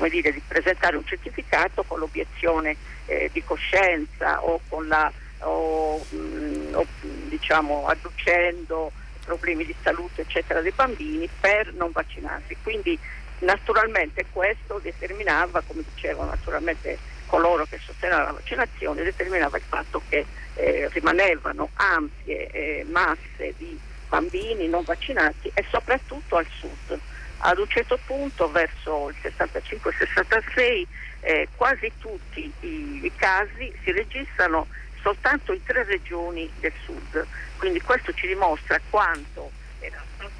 dire, 0.10 0.32
di, 0.34 0.42
presentare 0.46 0.98
un 0.98 1.06
certificato 1.06 1.84
con 1.84 2.00
l'obiezione 2.00 2.76
eh, 3.06 3.30
di 3.32 3.42
coscienza 3.42 4.44
o, 4.44 4.60
la, 4.82 5.10
o, 5.40 6.06
mh, 6.10 6.18
mm, 6.18 6.74
o 6.74 6.86
diciamo, 7.30 7.88
adducendo 7.88 8.92
problemi 9.24 9.66
di 9.66 9.74
salute 9.82 10.22
eccetera 10.22 10.62
dei 10.62 10.74
bambini 10.76 11.30
per 11.40 11.74
non 11.74 11.92
vaccinarsi. 11.92 12.58
Quindi 12.62 13.00
naturalmente 13.40 14.26
questo 14.32 14.80
determinava, 14.80 15.62
come 15.66 15.84
dicevano 15.94 16.32
naturalmente 16.32 16.98
coloro 17.25 17.65
che 17.65 17.79
sostenevano 17.84 18.25
la 18.25 18.32
vaccinazione, 18.32 19.03
determinava 19.03 19.58
il 19.58 19.63
fatto 19.67 20.01
che 20.10 20.25
eh, 20.55 20.89
rimanevano 20.91 21.70
ampie 21.75 22.50
eh, 22.51 22.85
masse 22.90 23.53
di 23.57 23.79
bambini 24.07 24.68
non 24.68 24.83
vaccinati 24.83 25.51
e 25.53 25.66
soprattutto 25.70 26.38
al 26.38 26.48
sud 26.59 27.00
ad 27.40 27.59
un 27.59 27.68
certo 27.68 28.00
punto, 28.05 28.50
verso 28.50 29.09
il 29.09 29.16
65-66, 29.22 30.85
eh, 31.20 31.48
quasi 31.55 31.92
tutti 32.00 32.51
i, 32.61 33.00
i 33.03 33.11
casi 33.16 33.72
si 33.83 33.92
registrano 33.92 34.68
soltanto 35.01 35.53
in 35.53 35.64
tre 35.64 35.83
regioni 35.83 36.50
del 36.59 36.74
sud. 36.83 37.25
Quindi 37.57 37.81
questo 37.81 38.14
ci 38.14 38.27
dimostra 38.27 38.79
quanto 38.90 39.51
era 39.79 40.01
stato 40.16 40.31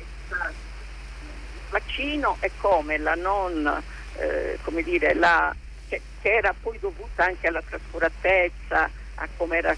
vaccino 1.70 2.38
e 2.40 2.52
come 2.58 2.98
la 2.98 3.16
non, 3.16 3.84
eh, 4.18 4.58
come 4.64 4.82
dire, 4.82 5.14
la, 5.14 5.54
che, 5.96 6.02
che, 6.22 6.34
era 6.34 6.54
poi 6.60 6.78
dovuta 6.80 7.26
anche 7.26 7.48
alla 7.48 7.62
trascuratezza, 7.68 8.90
a 9.16 9.28
come 9.38 9.58
era, 9.58 9.76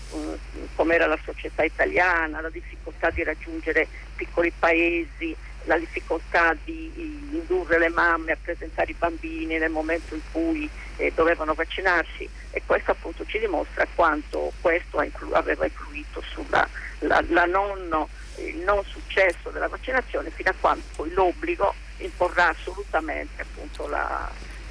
come 0.75 0.95
era 0.95 1.05
la 1.05 1.19
società 1.23 1.63
italiana, 1.63 2.41
la 2.41 2.49
difficoltà 2.49 3.09
di 3.11 3.23
raggiungere 3.23 3.87
piccoli 4.15 4.51
paesi, 4.57 5.35
la 5.65 5.77
difficoltà 5.77 6.55
di 6.63 6.91
indurre 7.31 7.77
le 7.77 7.89
mamme 7.89 8.31
a 8.31 8.37
presentare 8.41 8.91
i 8.91 8.95
bambini 8.97 9.57
nel 9.57 9.69
momento 9.69 10.15
in 10.15 10.21
cui 10.31 10.67
eh, 10.95 11.11
dovevano 11.13 11.53
vaccinarsi 11.53 12.27
e 12.51 12.63
questo 12.65 12.91
appunto 12.91 13.25
ci 13.25 13.37
dimostra 13.37 13.85
quanto 13.93 14.53
questo 14.61 15.01
influ- 15.03 15.33
aveva 15.33 15.65
influito 15.65 16.21
sulla 16.21 16.67
la, 17.01 17.23
la 17.27 17.45
non, 17.45 18.07
il 18.37 18.57
non 18.57 18.83
successo 18.85 19.49
della 19.51 19.67
vaccinazione 19.67 20.31
fino 20.31 20.49
a 20.49 20.55
quando 20.59 20.83
poi 20.95 21.11
l'obbligo 21.11 21.75
imporrà 21.97 22.49
assolutamente 22.49 23.41
appunto 23.41 23.87
la 23.87 24.27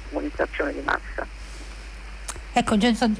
immunizzazione 0.09 0.73
di 0.73 0.81
massa. 0.81 1.36
Ecco 2.57 2.75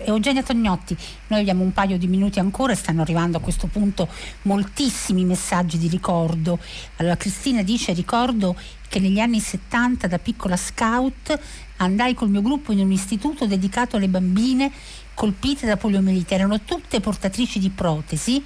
Eugenia 0.05 0.41
Tognotti, 0.41 0.97
noi 1.27 1.41
abbiamo 1.41 1.61
un 1.61 1.71
paio 1.71 1.99
di 1.99 2.07
minuti 2.07 2.39
ancora 2.39 2.73
e 2.73 2.75
stanno 2.75 3.03
arrivando 3.03 3.37
a 3.37 3.39
questo 3.39 3.67
punto 3.67 4.07
moltissimi 4.41 5.25
messaggi 5.25 5.77
di 5.77 5.87
ricordo. 5.87 6.57
Allora 6.95 7.15
Cristina 7.17 7.61
dice 7.61 7.93
ricordo 7.93 8.55
che 8.89 8.97
negli 8.97 9.19
anni 9.19 9.39
70 9.39 10.07
da 10.07 10.17
piccola 10.17 10.57
scout 10.57 11.39
andai 11.77 12.15
col 12.15 12.31
mio 12.31 12.41
gruppo 12.41 12.71
in 12.71 12.79
un 12.79 12.91
istituto 12.91 13.45
dedicato 13.45 13.97
alle 13.97 14.07
bambine 14.07 14.71
colpite 15.13 15.67
da 15.67 15.77
poliomielite, 15.77 16.33
erano 16.33 16.61
tutte 16.61 16.99
portatrici 16.99 17.59
di 17.59 17.69
protesi 17.69 18.43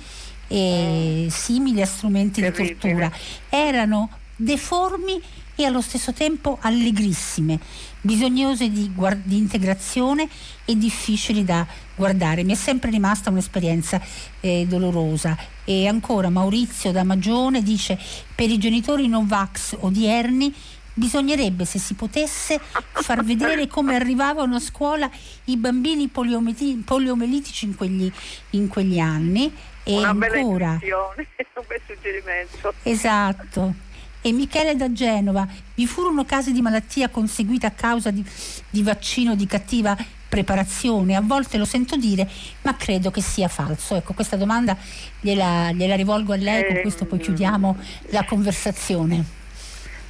e 0.49 1.27
simili 1.30 1.82
a 1.82 1.86
strumenti 1.86 2.41
di 2.41 2.51
tortura. 2.51 3.10
Erano 3.47 4.10
deformi 4.36 5.21
e 5.62 5.65
allo 5.65 5.82
stesso 5.82 6.13
tempo 6.13 6.58
allegrissime, 6.62 7.60
bisognose 8.02 8.69
di, 8.69 8.91
guard- 8.93 9.26
di 9.26 9.38
integrazione 9.38 10.28
e 10.65 10.76
difficili 10.76 11.43
da 11.43 11.65
guardare. 11.95 12.43
Mi 12.43 12.54
è 12.54 12.56
sempre 12.56 12.89
rimasta 12.89 13.30
un'esperienza 13.30 14.02
eh, 14.39 14.65
dolorosa. 14.67 15.38
E 15.63 15.88
ancora 15.88 16.30
Maurizio 16.30 16.91
da 16.91 17.04
Magione 17.04 17.62
dice 17.62 17.97
per 18.34 18.50
i 18.50 18.58
genitori 18.58 19.08
non 19.08 19.28
vax 19.28 19.78
odierni 19.80 20.54
bisognerebbe, 20.93 21.63
se 21.63 21.80
si 21.80 21.93
potesse, 21.93 22.60
far 22.91 23.24
vedere 23.24 23.67
come 23.67 23.95
arrivavano 23.95 24.56
a 24.56 24.60
scuola 24.60 25.10
i 25.45 25.58
bambini 25.58 26.10
poliomelitici 26.10 27.65
in 27.65 27.76
quegli, 27.76 28.12
in 28.52 28.67
quegli 28.67 29.00
anni. 29.00 29.54
E 29.84 29.97
Una 29.97 30.10
ancora... 30.10 30.80
un 30.82 31.65
bel 31.67 31.82
suggerimento. 31.86 32.74
Esatto 32.84 33.89
e 34.21 34.31
Michele 34.31 34.75
da 34.75 34.91
Genova. 34.91 35.47
Vi 35.73 35.86
furono 35.88 36.25
casi 36.25 36.51
di 36.51 36.62
malattia 36.62 37.10
conseguita 37.10 37.67
a 37.67 37.71
causa 37.71 38.12
di, 38.12 38.23
di 38.69 38.84
vaccino 38.84 39.36
di 39.36 39.45
cattiva 39.45 39.97
preparazione? 40.29 41.15
A 41.15 41.21
volte 41.21 41.57
lo 41.57 41.65
sento 41.65 41.97
dire, 41.97 42.27
ma 42.62 42.75
credo 42.75 43.12
che 43.12 43.21
sia 43.21 43.47
falso. 43.47 43.95
Ecco, 43.95 44.13
questa 44.13 44.38
domanda 44.38 44.77
gliela, 45.19 45.71
gliela 45.71 45.95
rivolgo 45.95 46.34
a 46.34 46.38
lei, 46.38 46.65
con 46.65 46.79
questo 46.81 47.05
poi 47.05 47.19
chiudiamo 47.19 47.77
la 48.10 48.23
conversazione. 48.23 49.39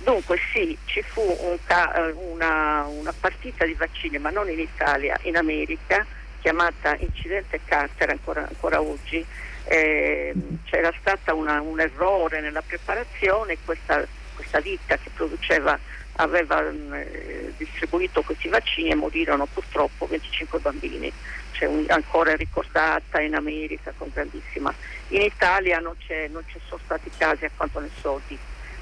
Dunque 0.03 0.37
sì, 0.51 0.75
ci 0.85 1.01
fu 1.03 1.21
un 1.21 1.57
ca- 1.63 1.93
una, 2.31 2.85
una, 2.85 3.13
partita 3.19 3.65
di 3.65 3.73
vaccini, 3.73 4.17
ma 4.17 4.31
non 4.31 4.49
in 4.49 4.59
Italia, 4.59 5.17
in 5.23 5.37
America, 5.37 6.05
chiamata 6.41 6.95
Incidente 6.97 7.59
Carter 7.63 8.09
ancora, 8.09 8.47
ancora 8.47 8.81
oggi, 8.81 9.23
eh, 9.65 10.33
c'era 10.65 10.93
stato 10.99 11.35
un 11.35 11.79
errore 11.79 12.41
nella 12.41 12.61
preparazione, 12.61 13.57
questa, 13.63 14.05
questa 14.35 14.59
ditta 14.59 14.97
che 14.97 15.09
produceva 15.13 15.77
aveva 16.15 16.61
eh, 16.69 17.53
distribuito 17.57 18.21
questi 18.21 18.47
vaccini 18.49 18.89
e 18.89 18.95
morirono 18.95 19.47
purtroppo 19.51 20.07
25 20.07 20.59
bambini, 20.59 21.11
c'è 21.51 21.65
un, 21.65 21.85
ancora 21.87 22.35
ricordata 22.35 23.21
in 23.21 23.35
America 23.35 23.93
con 23.97 24.09
grandissima. 24.13 24.73
In 25.09 25.21
Italia 25.21 25.79
non, 25.79 25.95
non 26.31 26.43
ci 26.47 26.59
sono 26.67 26.81
stati 26.83 27.09
casi 27.17 27.45
a 27.45 27.51
quanto 27.55 27.79
ne 27.79 27.89
so 27.99 28.21
di, 28.27 28.37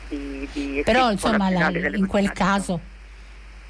di, 0.10 0.50
di 0.52 0.82
Però 0.84 1.12
insomma 1.12 1.50
la, 1.50 1.70
in 1.70 2.08
quel 2.08 2.32
caso 2.34 2.89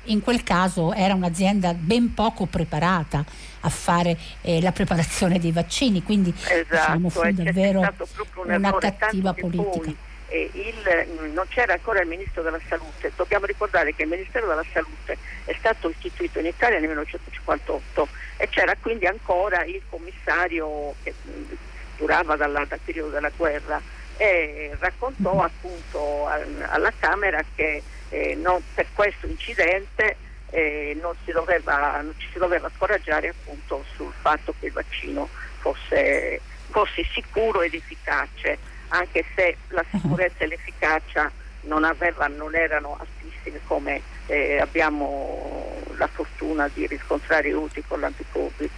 in 0.03 0.21
quel 0.21 0.43
caso 0.43 0.93
era 0.93 1.13
un'azienda 1.13 1.73
ben 1.73 2.13
poco 2.13 2.45
preparata 2.45 3.23
a 3.61 3.69
fare 3.69 4.17
eh, 4.41 4.61
la 4.61 4.71
preparazione 4.71 5.39
dei 5.39 5.51
vaccini, 5.51 6.03
quindi 6.03 6.33
esatto, 6.37 6.65
diciamo, 6.69 7.09
fu 7.09 7.31
davvero 7.31 7.79
un 7.79 8.53
una 8.55 8.73
cattiva 8.77 9.33
politica. 9.33 9.79
Poi, 9.79 9.97
eh, 10.29 10.49
il, 10.53 11.31
non 11.33 11.45
c'era 11.49 11.73
ancora 11.73 12.01
il 12.01 12.07
Ministro 12.07 12.41
della 12.41 12.59
Salute, 12.67 13.11
dobbiamo 13.15 13.45
ricordare 13.45 13.93
che 13.93 14.03
il 14.03 14.09
Ministero 14.09 14.47
della 14.47 14.65
Salute 14.71 15.17
è 15.45 15.55
stato 15.57 15.89
istituito 15.89 16.39
in 16.39 16.45
Italia 16.45 16.79
nel 16.79 16.87
1958 16.87 18.07
e 18.37 18.47
c'era 18.49 18.75
quindi 18.79 19.07
ancora 19.07 19.63
il 19.65 19.81
commissario 19.89 20.93
che 21.03 21.13
mh, 21.21 21.55
durava 21.97 22.35
dalla, 22.35 22.63
dal 22.65 22.79
periodo 22.83 23.09
della 23.11 23.31
guerra 23.35 23.81
e 24.17 24.75
raccontò 24.79 25.33
mm-hmm. 25.33 25.45
appunto 25.45 26.27
alla 26.27 26.93
Camera 26.99 27.43
che 27.55 27.81
eh, 28.09 28.35
non, 28.35 28.61
per 28.73 28.87
questo 28.93 29.27
incidente 29.27 30.15
eh, 30.49 30.97
non, 31.01 31.13
si 31.25 31.31
doveva, 31.31 32.01
non, 32.01 32.13
ci 32.17 32.27
si 32.31 32.39
doveva 32.39 32.69
scoraggiare 32.75 33.29
appunto 33.29 33.83
sul 33.95 34.11
fatto 34.19 34.53
che 34.59 34.67
il 34.67 34.71
vaccino 34.71 35.29
fosse, 35.59 36.41
fosse 36.69 37.05
sicuro 37.13 37.61
ed 37.61 37.73
efficace, 37.73 38.57
anche 38.89 39.23
se 39.35 39.57
la 39.69 39.83
uh-huh. 39.89 39.99
sicurezza 39.99 40.43
e 40.43 40.47
l'efficacia 40.47 41.31
non, 41.61 41.83
aveva, 41.83 42.27
non 42.27 42.55
erano 42.55 42.97
altissime 42.99 43.59
come 43.65 44.01
eh, 44.27 44.59
abbiamo 44.59 45.83
la 45.97 46.07
fortuna 46.07 46.69
di 46.73 46.87
riscontrare 46.87 47.51
UTI 47.51 47.83
con 47.87 47.99
l'anti-Covid. 47.99 48.69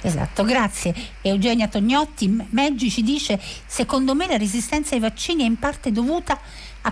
Esatto, 0.00 0.44
grazie. 0.44 0.94
Eugenia 1.22 1.66
Tognotti, 1.66 2.28
Meggi 2.50 2.90
ci 2.90 3.02
dice, 3.02 3.40
secondo 3.40 4.14
me 4.14 4.26
la 4.26 4.36
resistenza 4.36 4.94
ai 4.94 5.00
vaccini 5.00 5.44
è 5.44 5.46
in 5.46 5.58
parte 5.58 5.92
dovuta 5.92 6.34
a 6.34 6.38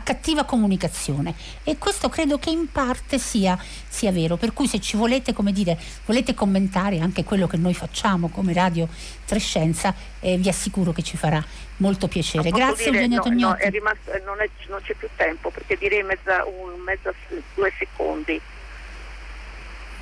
cattiva 0.01 0.45
comunicazione 0.45 1.35
e 1.65 1.77
questo 1.79 2.09
credo 2.09 2.39
che 2.39 2.51
in 2.51 2.71
parte 2.71 3.19
sia, 3.19 3.59
sia, 3.89 4.11
vero, 4.11 4.37
per 4.37 4.53
cui 4.53 4.67
se 4.67 4.81
ci 4.81 4.97
volete, 4.97 5.33
come 5.33 5.53
dire, 5.53 5.79
volete 6.07 6.35
commentare 6.35 6.99
anche 6.99 7.25
quello 7.25 7.47
che 7.47 7.57
noi 7.57 7.75
facciamo 7.75 8.29
come 8.29 8.53
Radio 8.53 8.89
Trescenza, 9.25 9.95
eh, 10.21 10.37
vi 10.37 10.49
assicuro 10.49 10.93
che 10.93 11.03
ci 11.03 11.17
farà 11.17 11.45
molto 11.77 12.09
piacere. 12.09 12.51
Grazie 12.51 12.91
dire, 12.91 13.03
Eugenia 13.03 13.17
no, 13.19 13.23
Tognotti. 13.23 13.65
No, 13.65 13.71
rimasto, 13.71 14.11
non, 14.25 14.41
è, 14.41 14.49
non, 14.69 14.81
c'è 14.83 14.95
più 14.95 15.09
tempo 15.17 15.51
perché 15.51 15.77
direi 15.77 16.03
mezza, 16.03 16.45
un, 16.45 16.81
mezza, 16.81 17.13
due 17.55 17.73
secondi. 17.79 18.41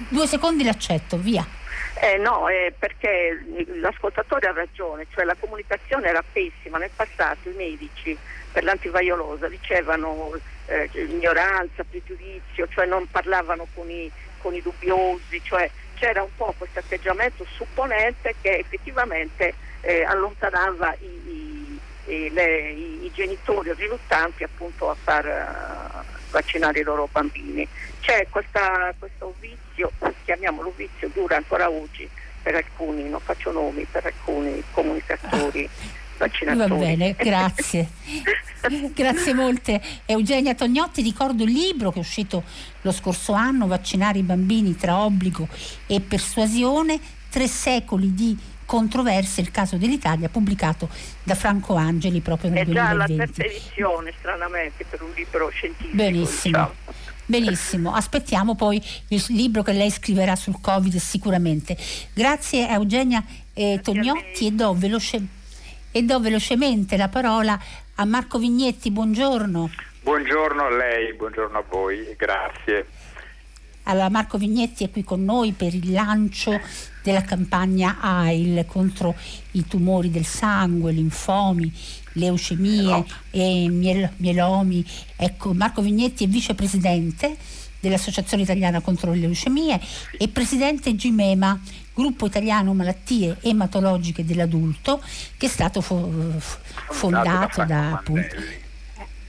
Due 0.09 0.27
secondi 0.27 0.65
l'accetto, 0.65 1.19
via. 1.19 1.47
Eh 2.03 2.17
no, 2.17 2.49
eh, 2.49 2.73
perché 2.79 3.45
l'ascoltatore 3.75 4.49
ha 4.49 4.53
ragione, 4.53 5.07
cioè 5.11 5.25
la 5.25 5.37
comunicazione 5.39 6.09
era 6.09 6.25
pessima, 6.33 6.79
nel 6.79 6.91
passato 6.97 7.51
i 7.51 7.55
medici 7.55 8.17
per 8.51 8.65
l'antivaiolosa 8.65 9.49
dicevano 9.49 10.33
eh, 10.67 10.89
ignoranza, 10.95 11.85
pregiudizio, 11.85 12.67
cioè 12.69 12.87
non 12.87 13.07
parlavano 13.11 13.67
con 13.75 13.91
i, 13.91 14.11
con 14.39 14.55
i 14.55 14.63
dubbiosi, 14.63 15.43
cioè 15.45 15.71
c'era 15.97 16.23
un 16.23 16.35
po' 16.35 16.55
questo 16.57 16.79
atteggiamento 16.79 17.45
supponente 17.45 18.35
che 18.41 18.59
effettivamente 18.59 19.53
eh, 19.83 20.03
allontanava 20.03 20.97
i, 21.01 21.79
i, 22.07 22.31
le, 22.33 22.71
i, 22.71 23.11
genitori 23.13 23.75
riluttanti 23.75 24.43
appunto 24.43 24.89
a 24.89 24.95
far 24.95 25.27
uh, 25.27 26.31
vaccinare 26.31 26.81
i 26.81 26.83
loro 26.83 27.09
bambini. 27.13 27.69
C'è 28.01 28.27
questa, 28.31 28.95
questo 28.99 29.35
vizio, 29.39 29.59
chiamiamolo 30.25 30.73
vizio, 30.77 31.11
dura 31.13 31.37
ancora 31.37 31.71
oggi 31.71 32.09
per 32.43 32.55
alcuni, 32.55 33.09
non 33.09 33.21
faccio 33.21 33.53
nomi, 33.53 33.87
per 33.91 34.07
alcuni 34.07 34.63
comunicatori. 34.73 35.69
Vaccinatori. 36.21 36.69
Va 36.69 36.77
bene, 36.77 37.15
grazie. 37.15 37.89
grazie 38.93 39.33
molte. 39.33 39.81
Eugenia 40.05 40.55
Tognotti, 40.55 41.01
ricordo 41.01 41.45
il 41.45 41.51
libro 41.51 41.91
che 41.91 41.97
è 41.97 42.01
uscito 42.01 42.45
lo 42.83 42.93
scorso 42.93 43.33
anno, 43.33 43.67
Vaccinare 43.67 44.19
i 44.19 44.23
bambini 44.23 44.77
tra 44.77 44.99
obbligo 44.99 45.49
e 45.87 46.01
persuasione, 46.01 47.01
tre 47.31 47.47
secoli 47.47 48.13
di 48.13 48.39
controverse, 48.67 49.41
il 49.41 49.51
caso 49.51 49.79
dell'Italia, 49.79 50.29
pubblicato 50.29 50.91
da 51.23 51.35
Franco 51.35 51.75
Angeli 51.75 52.21
proprio 52.21 52.51
nel 52.51 52.61
è 52.61 52.65
2020. 52.67 53.03
È 53.03 53.07
già 53.07 53.17
la 53.17 53.25
terza 53.25 53.43
edizione, 53.43 54.13
stranamente, 54.19 54.85
per 54.85 55.03
un 55.03 55.11
libro 55.15 55.49
scientifico. 55.49 55.97
Benissimo. 55.97 56.71
Diciamo. 56.85 57.09
Benissimo, 57.31 57.95
aspettiamo 57.95 58.57
poi 58.57 58.83
il 59.11 59.25
libro 59.29 59.63
che 59.63 59.71
lei 59.71 59.89
scriverà 59.89 60.35
sul 60.35 60.61
Covid 60.61 60.97
sicuramente. 60.97 61.77
Grazie 62.13 62.67
a 62.67 62.73
Eugenia 62.73 63.23
eh, 63.55 63.79
Tognotti 63.81 64.49
e 64.49 64.51
do, 64.51 64.75
veloce, 64.75 65.21
e 65.93 66.03
do 66.03 66.19
velocemente 66.19 66.97
la 66.97 67.07
parola 67.07 67.57
a 67.95 68.05
Marco 68.05 68.37
Vignetti. 68.37 68.91
Buongiorno. 68.91 69.71
Buongiorno 70.03 70.65
a 70.65 70.71
lei, 70.71 71.15
buongiorno 71.15 71.57
a 71.57 71.65
voi, 71.69 72.17
grazie. 72.19 72.89
Allora, 73.91 74.09
Marco 74.09 74.39
Vignetti 74.39 74.85
è 74.85 74.91
qui 74.91 75.03
con 75.03 75.25
noi 75.25 75.53
per 75.53 75.75
il 75.75 75.91
lancio 75.91 76.61
della 77.03 77.23
campagna 77.23 77.99
AIL 78.01 78.65
contro 78.67 79.17
i 79.53 79.67
tumori 79.67 80.11
del 80.11 80.25
sangue, 80.25 80.93
linfomi, 80.93 81.73
leucemie 82.13 83.05
e 83.31 83.69
miel- 83.69 84.13
mielomi. 84.17 84.85
Ecco, 85.17 85.53
Marco 85.55 85.83
Vignetti 85.83 86.25
è 86.25 86.29
vicepresidente 86.29 87.37
dell'Associazione 87.81 88.45
Italiana 88.45 88.81
contro 88.81 89.13
le 89.13 89.19
leucemie 89.19 89.81
e 90.17 90.29
presidente 90.29 90.95
GIMEMA, 90.95 91.59
Gruppo 91.93 92.27
Italiano 92.27 92.73
Malattie 92.73 93.39
Ematologiche 93.41 94.25
dell'Adulto, 94.25 95.03
che 95.37 95.47
è 95.47 95.49
stato 95.49 95.81
fo- 95.81 96.39
fondato 96.91 97.65
da, 97.65 97.93
appunto, 97.93 98.37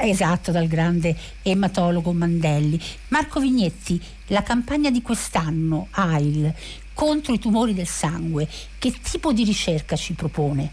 esatto, 0.07 0.51
dal 0.51 0.67
grande 0.67 1.15
ematologo 1.41 2.11
Mandelli. 2.11 2.79
Marco 3.09 3.39
Vignetti, 3.39 4.01
la 4.27 4.43
campagna 4.43 4.89
di 4.89 5.01
quest'anno 5.01 5.87
AIL 5.91 6.53
contro 6.93 7.33
i 7.33 7.39
tumori 7.39 7.73
del 7.73 7.87
sangue, 7.87 8.47
che 8.77 8.91
tipo 9.01 9.33
di 9.33 9.43
ricerca 9.43 9.95
ci 9.95 10.13
propone? 10.13 10.71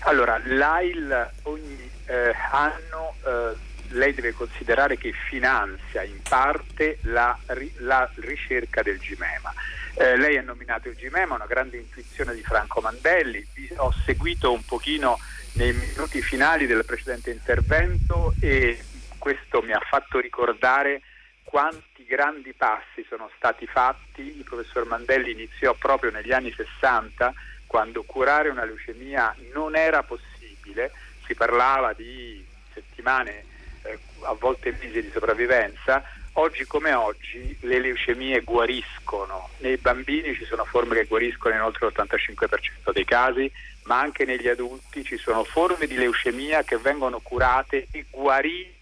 Allora, 0.00 0.40
l'AIL 0.44 1.30
ogni 1.42 1.90
eh, 2.06 2.34
anno 2.50 3.14
eh, 3.24 3.56
lei 3.90 4.14
deve 4.14 4.32
considerare 4.32 4.96
che 4.96 5.12
finanzia 5.12 6.02
in 6.02 6.20
parte 6.22 6.98
la, 7.02 7.36
la 7.78 8.08
ricerca 8.16 8.82
del 8.82 8.98
GIMEMA. 8.98 9.52
Eh, 9.94 10.16
lei 10.16 10.36
ha 10.36 10.42
nominato 10.42 10.88
il 10.88 10.96
GIMEMA, 10.96 11.34
una 11.34 11.46
grande 11.46 11.78
intuizione 11.78 12.34
di 12.34 12.42
Franco 12.42 12.80
Mandelli, 12.80 13.44
ho 13.76 13.92
seguito 14.04 14.52
un 14.52 14.64
pochino 14.64 15.18
nei 15.58 15.72
minuti 15.72 16.22
finali 16.22 16.66
del 16.66 16.84
precedente 16.84 17.30
intervento 17.30 18.34
e 18.38 18.78
questo 19.18 19.60
mi 19.60 19.72
ha 19.72 19.80
fatto 19.80 20.20
ricordare 20.20 21.02
quanti 21.42 22.04
grandi 22.04 22.52
passi 22.52 23.04
sono 23.08 23.28
stati 23.36 23.66
fatti. 23.66 24.22
Il 24.22 24.44
professor 24.44 24.86
Mandelli 24.86 25.32
iniziò 25.32 25.74
proprio 25.74 26.12
negli 26.12 26.32
anni 26.32 26.52
60 26.52 27.34
quando 27.66 28.04
curare 28.04 28.48
una 28.48 28.64
leucemia 28.64 29.34
non 29.52 29.74
era 29.74 30.02
possibile, 30.04 30.92
si 31.26 31.34
parlava 31.34 31.92
di 31.92 32.44
settimane, 32.72 33.44
eh, 33.82 33.98
a 34.22 34.32
volte 34.34 34.76
mesi 34.80 35.02
di 35.02 35.10
sopravvivenza. 35.10 36.04
Oggi 36.38 36.66
come 36.66 36.92
oggi 36.92 37.56
le 37.62 37.80
leucemie 37.80 38.42
guariscono, 38.42 39.48
nei 39.58 39.76
bambini 39.76 40.36
ci 40.36 40.44
sono 40.44 40.64
forme 40.64 40.94
che 40.94 41.06
guariscono 41.06 41.56
in 41.56 41.62
oltre 41.62 41.88
l'85% 41.88 42.92
dei 42.92 43.04
casi, 43.04 43.50
ma 43.86 43.98
anche 43.98 44.24
negli 44.24 44.46
adulti 44.46 45.02
ci 45.02 45.16
sono 45.16 45.42
forme 45.42 45.88
di 45.88 45.96
leucemia 45.96 46.62
che 46.62 46.76
vengono 46.76 47.18
curate 47.18 47.88
e 47.90 48.04
guarite 48.08 48.72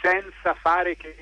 senza 0.00 0.54
fare 0.54 0.96
che 0.96 1.16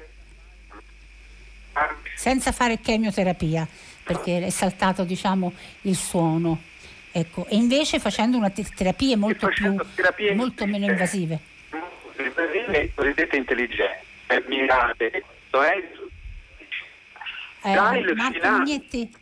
senza 2.16 2.52
fare 2.52 2.78
chemioterapia 2.78 3.66
perché 4.04 4.44
è 4.44 4.50
saltato 4.50 5.04
diciamo, 5.04 5.54
il 5.82 5.96
suono. 5.96 6.60
Ecco. 7.12 7.46
e 7.46 7.56
invece 7.56 7.98
facendo 7.98 8.36
una 8.36 8.50
terapie 8.50 9.16
molto, 9.16 9.48
più, 9.48 9.74
molto 10.34 10.66
meno 10.66 10.84
invasive. 10.84 11.38
Invasive 12.18 12.92
cosiddette 12.94 13.36
intelligenti 13.36 14.10
mirate 14.48 15.24
questo 15.52 15.60
è 17.60 17.72
eh, 17.72 18.14
Marco 18.14 18.64
Vignetti 18.64 19.20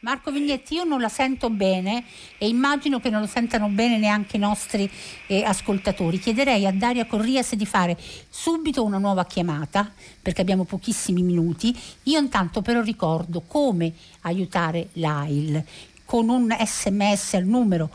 Marco 0.00 0.30
Vignetti, 0.30 0.74
io 0.74 0.84
non 0.84 1.00
la 1.00 1.08
sento 1.08 1.48
bene 1.48 2.04
e 2.36 2.46
immagino 2.46 3.00
che 3.00 3.08
non 3.08 3.22
lo 3.22 3.26
sentano 3.26 3.68
bene 3.68 3.96
neanche 3.96 4.36
i 4.36 4.38
nostri 4.38 4.90
eh, 5.28 5.42
ascoltatori. 5.44 6.18
Chiederei 6.18 6.66
a 6.66 6.72
Daria 6.72 7.06
Corrias 7.06 7.54
di 7.54 7.64
fare 7.64 7.96
subito 8.28 8.84
una 8.84 8.98
nuova 8.98 9.24
chiamata 9.24 9.90
perché 10.20 10.42
abbiamo 10.42 10.64
pochissimi 10.64 11.22
minuti. 11.22 11.74
Io 12.02 12.18
intanto 12.18 12.60
però 12.60 12.82
ricordo 12.82 13.40
come 13.46 13.94
aiutare 14.22 14.88
l'AIL 14.92 15.64
con 16.04 16.28
un 16.28 16.54
sms 16.54 17.34
al 17.34 17.44
numero 17.44 17.88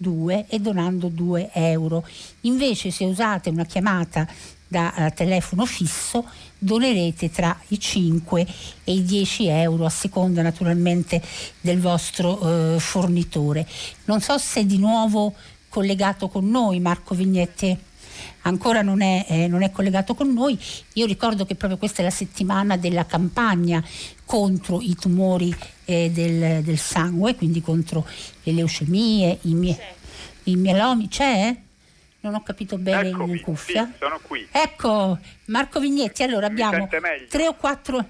45582 0.00 0.46
e 0.48 0.58
donando 0.58 1.08
2 1.08 1.50
euro. 1.52 2.06
Invece 2.42 2.90
se 2.90 3.04
usate 3.04 3.50
una 3.50 3.64
chiamata 3.64 4.26
da 4.66 4.94
uh, 4.96 5.14
telefono 5.14 5.66
fisso 5.66 6.24
donerete 6.56 7.30
tra 7.30 7.58
i 7.68 7.80
5 7.80 8.46
e 8.84 8.92
i 8.92 9.02
10 9.02 9.46
euro 9.46 9.84
a 9.84 9.90
seconda 9.90 10.42
naturalmente 10.42 11.20
del 11.60 11.80
vostro 11.80 12.44
uh, 12.44 12.78
fornitore. 12.78 13.66
Non 14.04 14.20
so 14.20 14.38
se 14.38 14.64
di 14.64 14.78
nuovo 14.78 15.34
collegato 15.68 16.28
con 16.28 16.48
noi 16.48 16.80
Marco 16.80 17.14
Vignetti 17.14 17.76
ancora 18.42 18.82
non 18.82 19.02
è, 19.02 19.24
eh, 19.28 19.48
non 19.48 19.62
è, 19.62 19.70
collegato 19.70 20.14
con 20.14 20.32
noi. 20.32 20.58
Io 20.94 21.06
ricordo 21.06 21.44
che 21.44 21.54
proprio 21.54 21.78
questa 21.78 22.00
è 22.00 22.04
la 22.04 22.10
settimana 22.10 22.76
della 22.76 23.06
campagna 23.06 23.82
contro 24.24 24.80
i 24.80 24.94
tumori 24.94 25.54
eh, 25.90 26.10
del, 26.10 26.62
del, 26.62 26.78
sangue, 26.78 27.34
quindi 27.34 27.60
contro 27.60 28.06
le 28.42 28.52
leucemie, 28.52 29.38
i, 29.42 29.54
mie, 29.54 29.78
i 30.44 30.56
mielomi. 30.56 31.08
C'è? 31.08 31.54
Non 32.20 32.34
ho 32.34 32.42
capito 32.42 32.78
bene 32.78 33.08
Eccomi, 33.08 33.32
in 33.32 33.40
cuffia. 33.40 33.86
Sì, 33.86 33.92
sono 33.98 34.20
qui. 34.22 34.46
Ecco, 34.50 35.18
Marco 35.46 35.80
Vignetti, 35.80 36.22
allora 36.22 36.46
abbiamo 36.46 36.88
tre 37.28 37.46
o 37.46 37.54
quattro... 37.54 38.06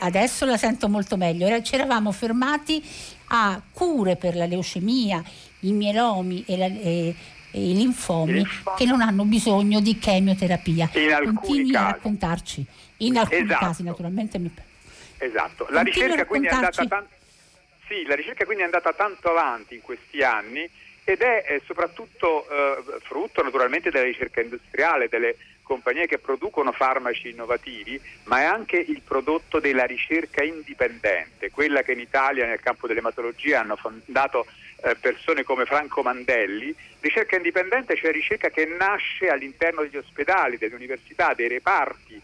Adesso 0.00 0.44
la 0.44 0.56
sento 0.56 0.88
molto 0.88 1.16
meglio. 1.16 1.60
Ci 1.60 1.74
eravamo 1.74 2.12
fermati 2.12 2.80
a 3.28 3.60
cure 3.72 4.14
per 4.14 4.36
la 4.36 4.46
leucemia, 4.46 5.20
i 5.60 5.72
mielomi 5.72 6.44
e, 6.46 6.56
la, 6.56 6.66
e, 6.66 7.16
e 7.50 7.70
i 7.70 7.74
linfomi 7.74 8.44
che 8.76 8.84
non 8.84 9.00
hanno 9.00 9.24
bisogno 9.24 9.80
di 9.80 9.98
chemioterapia. 9.98 10.88
In 10.94 11.34
Continui 11.34 11.74
a 11.74 11.90
raccontarci. 11.90 12.64
In 12.98 13.16
alcuni 13.18 13.42
esatto. 13.42 13.64
casi 13.64 13.82
naturalmente 13.82 14.38
mi... 14.38 14.52
Esatto, 15.18 15.66
la 15.70 15.82
ricerca, 15.82 16.24
quindi 16.24 16.46
è 16.46 16.50
andata 16.50 16.86
tan- 16.86 17.06
sì, 17.86 18.04
la 18.04 18.14
ricerca 18.14 18.44
quindi 18.44 18.62
è 18.62 18.66
andata 18.66 18.92
tanto 18.92 19.30
avanti 19.30 19.74
in 19.74 19.80
questi 19.80 20.22
anni 20.22 20.68
ed 21.04 21.22
è, 21.22 21.42
è 21.44 21.60
soprattutto 21.64 22.46
eh, 22.48 23.00
frutto 23.00 23.42
naturalmente 23.42 23.90
della 23.90 24.04
ricerca 24.04 24.42
industriale, 24.42 25.08
delle 25.08 25.36
compagnie 25.62 26.06
che 26.06 26.18
producono 26.18 26.70
farmaci 26.72 27.30
innovativi, 27.30 28.00
ma 28.24 28.40
è 28.40 28.44
anche 28.44 28.76
il 28.76 29.00
prodotto 29.02 29.58
della 29.58 29.84
ricerca 29.84 30.42
indipendente, 30.42 31.50
quella 31.50 31.82
che 31.82 31.92
in 31.92 32.00
Italia 32.00 32.46
nel 32.46 32.60
campo 32.60 32.86
dell'ematologia 32.86 33.60
hanno 33.60 33.76
fondato 33.76 34.46
eh, 34.82 34.96
persone 34.96 35.42
come 35.44 35.64
Franco 35.64 36.02
Mandelli. 36.02 36.74
Ricerca 37.00 37.36
indipendente, 37.36 37.96
cioè 37.96 38.12
ricerca 38.12 38.50
che 38.50 38.64
nasce 38.66 39.28
all'interno 39.28 39.82
degli 39.82 39.96
ospedali, 39.96 40.58
delle 40.58 40.74
università, 40.74 41.34
dei 41.34 41.48
reparti, 41.48 42.20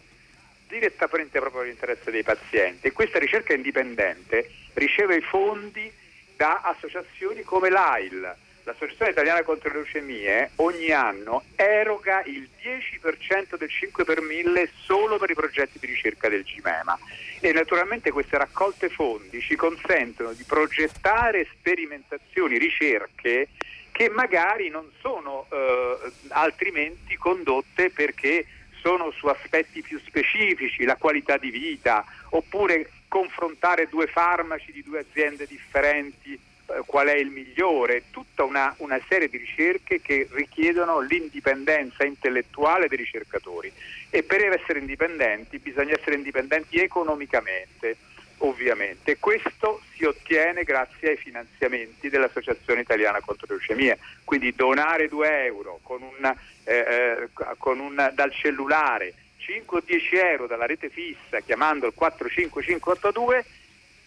direttamente 0.68 1.38
proprio 1.40 1.62
all'interesse 1.62 2.10
dei 2.10 2.22
pazienti. 2.22 2.86
E 2.86 2.92
questa 2.92 3.18
ricerca 3.18 3.52
indipendente 3.54 4.50
riceve 4.74 5.20
fondi 5.20 5.90
da 6.36 6.60
associazioni 6.62 7.42
come 7.42 7.70
l'AIL, 7.70 8.36
l'Associazione 8.64 9.10
Italiana 9.10 9.42
contro 9.42 9.68
le 9.68 9.76
Leucemie 9.76 10.50
ogni 10.56 10.90
anno 10.90 11.44
eroga 11.54 12.22
il 12.24 12.48
10% 12.62 13.56
del 13.56 13.68
5 13.68 14.04
per 14.04 14.20
1000 14.20 14.70
solo 14.84 15.18
per 15.18 15.30
i 15.30 15.34
progetti 15.34 15.78
di 15.78 15.86
ricerca 15.86 16.28
del 16.28 16.44
GIMEMA 16.44 16.98
e 17.40 17.52
naturalmente 17.52 18.10
queste 18.10 18.38
raccolte 18.38 18.88
fondi 18.88 19.40
ci 19.40 19.54
consentono 19.54 20.32
di 20.32 20.44
progettare 20.44 21.46
sperimentazioni, 21.58 22.56
ricerche 22.56 23.48
che 23.92 24.08
magari 24.08 24.70
non 24.70 24.90
sono 25.00 25.46
eh, 25.52 25.98
altrimenti 26.28 27.16
condotte 27.16 27.90
perché 27.90 28.46
sono 28.84 29.10
su 29.12 29.26
aspetti 29.28 29.80
più 29.80 29.98
specifici, 30.04 30.84
la 30.84 30.96
qualità 30.96 31.38
di 31.38 31.48
vita, 31.48 32.04
oppure 32.28 32.90
confrontare 33.08 33.88
due 33.88 34.06
farmaci 34.06 34.72
di 34.72 34.82
due 34.82 35.00
aziende 35.00 35.46
differenti 35.46 36.34
eh, 36.34 36.82
qual 36.84 37.06
è 37.06 37.14
il 37.14 37.30
migliore, 37.30 38.04
tutta 38.10 38.44
una, 38.44 38.74
una, 38.78 39.00
serie 39.08 39.30
di 39.30 39.38
ricerche 39.38 40.02
che 40.02 40.28
richiedono 40.32 41.00
l'indipendenza 41.00 42.04
intellettuale 42.04 42.88
dei 42.88 42.98
ricercatori 42.98 43.72
e 44.10 44.22
per 44.22 44.44
essere 44.52 44.80
indipendenti 44.80 45.58
bisogna 45.58 45.94
essere 45.94 46.16
indipendenti 46.16 46.78
economicamente, 46.78 47.96
ovviamente. 48.38 49.16
Questo 49.18 49.80
si 49.94 50.04
ottiene 50.04 50.62
grazie 50.62 51.10
ai 51.10 51.16
finanziamenti 51.16 52.10
dell'Associazione 52.10 52.82
Italiana 52.82 53.20
contro 53.20 53.46
le 53.48 53.54
leucemie, 53.54 53.98
quindi 54.24 54.52
donare 54.54 55.08
2 55.08 55.44
euro 55.46 55.80
con 55.82 56.02
un, 56.02 56.34
eh, 56.64 56.74
eh, 56.74 57.28
con 57.58 57.78
un, 57.78 58.10
dal 58.14 58.32
cellulare, 58.32 59.14
5 59.36 59.78
o 59.78 59.82
10 59.84 60.16
euro 60.16 60.46
dalla 60.46 60.66
rete 60.66 60.88
fissa 60.88 61.40
chiamando 61.40 61.86
il 61.86 61.92
45582 61.94 63.44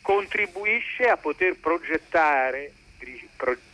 contribuisce 0.02 1.08
a 1.08 1.18
poter 1.18 1.58
progettare 1.58 2.72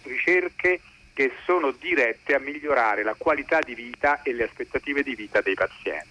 ricerche 0.04 0.82
che 1.14 1.32
sono 1.46 1.72
dirette 1.72 2.34
a 2.34 2.40
migliorare 2.40 3.04
la 3.04 3.14
qualità 3.16 3.60
di 3.60 3.76
vita 3.76 4.22
e 4.24 4.34
le 4.34 4.44
aspettative 4.44 5.04
di 5.04 5.16
vita 5.16 5.42
dei 5.42 5.54
pazienti. 5.54 6.10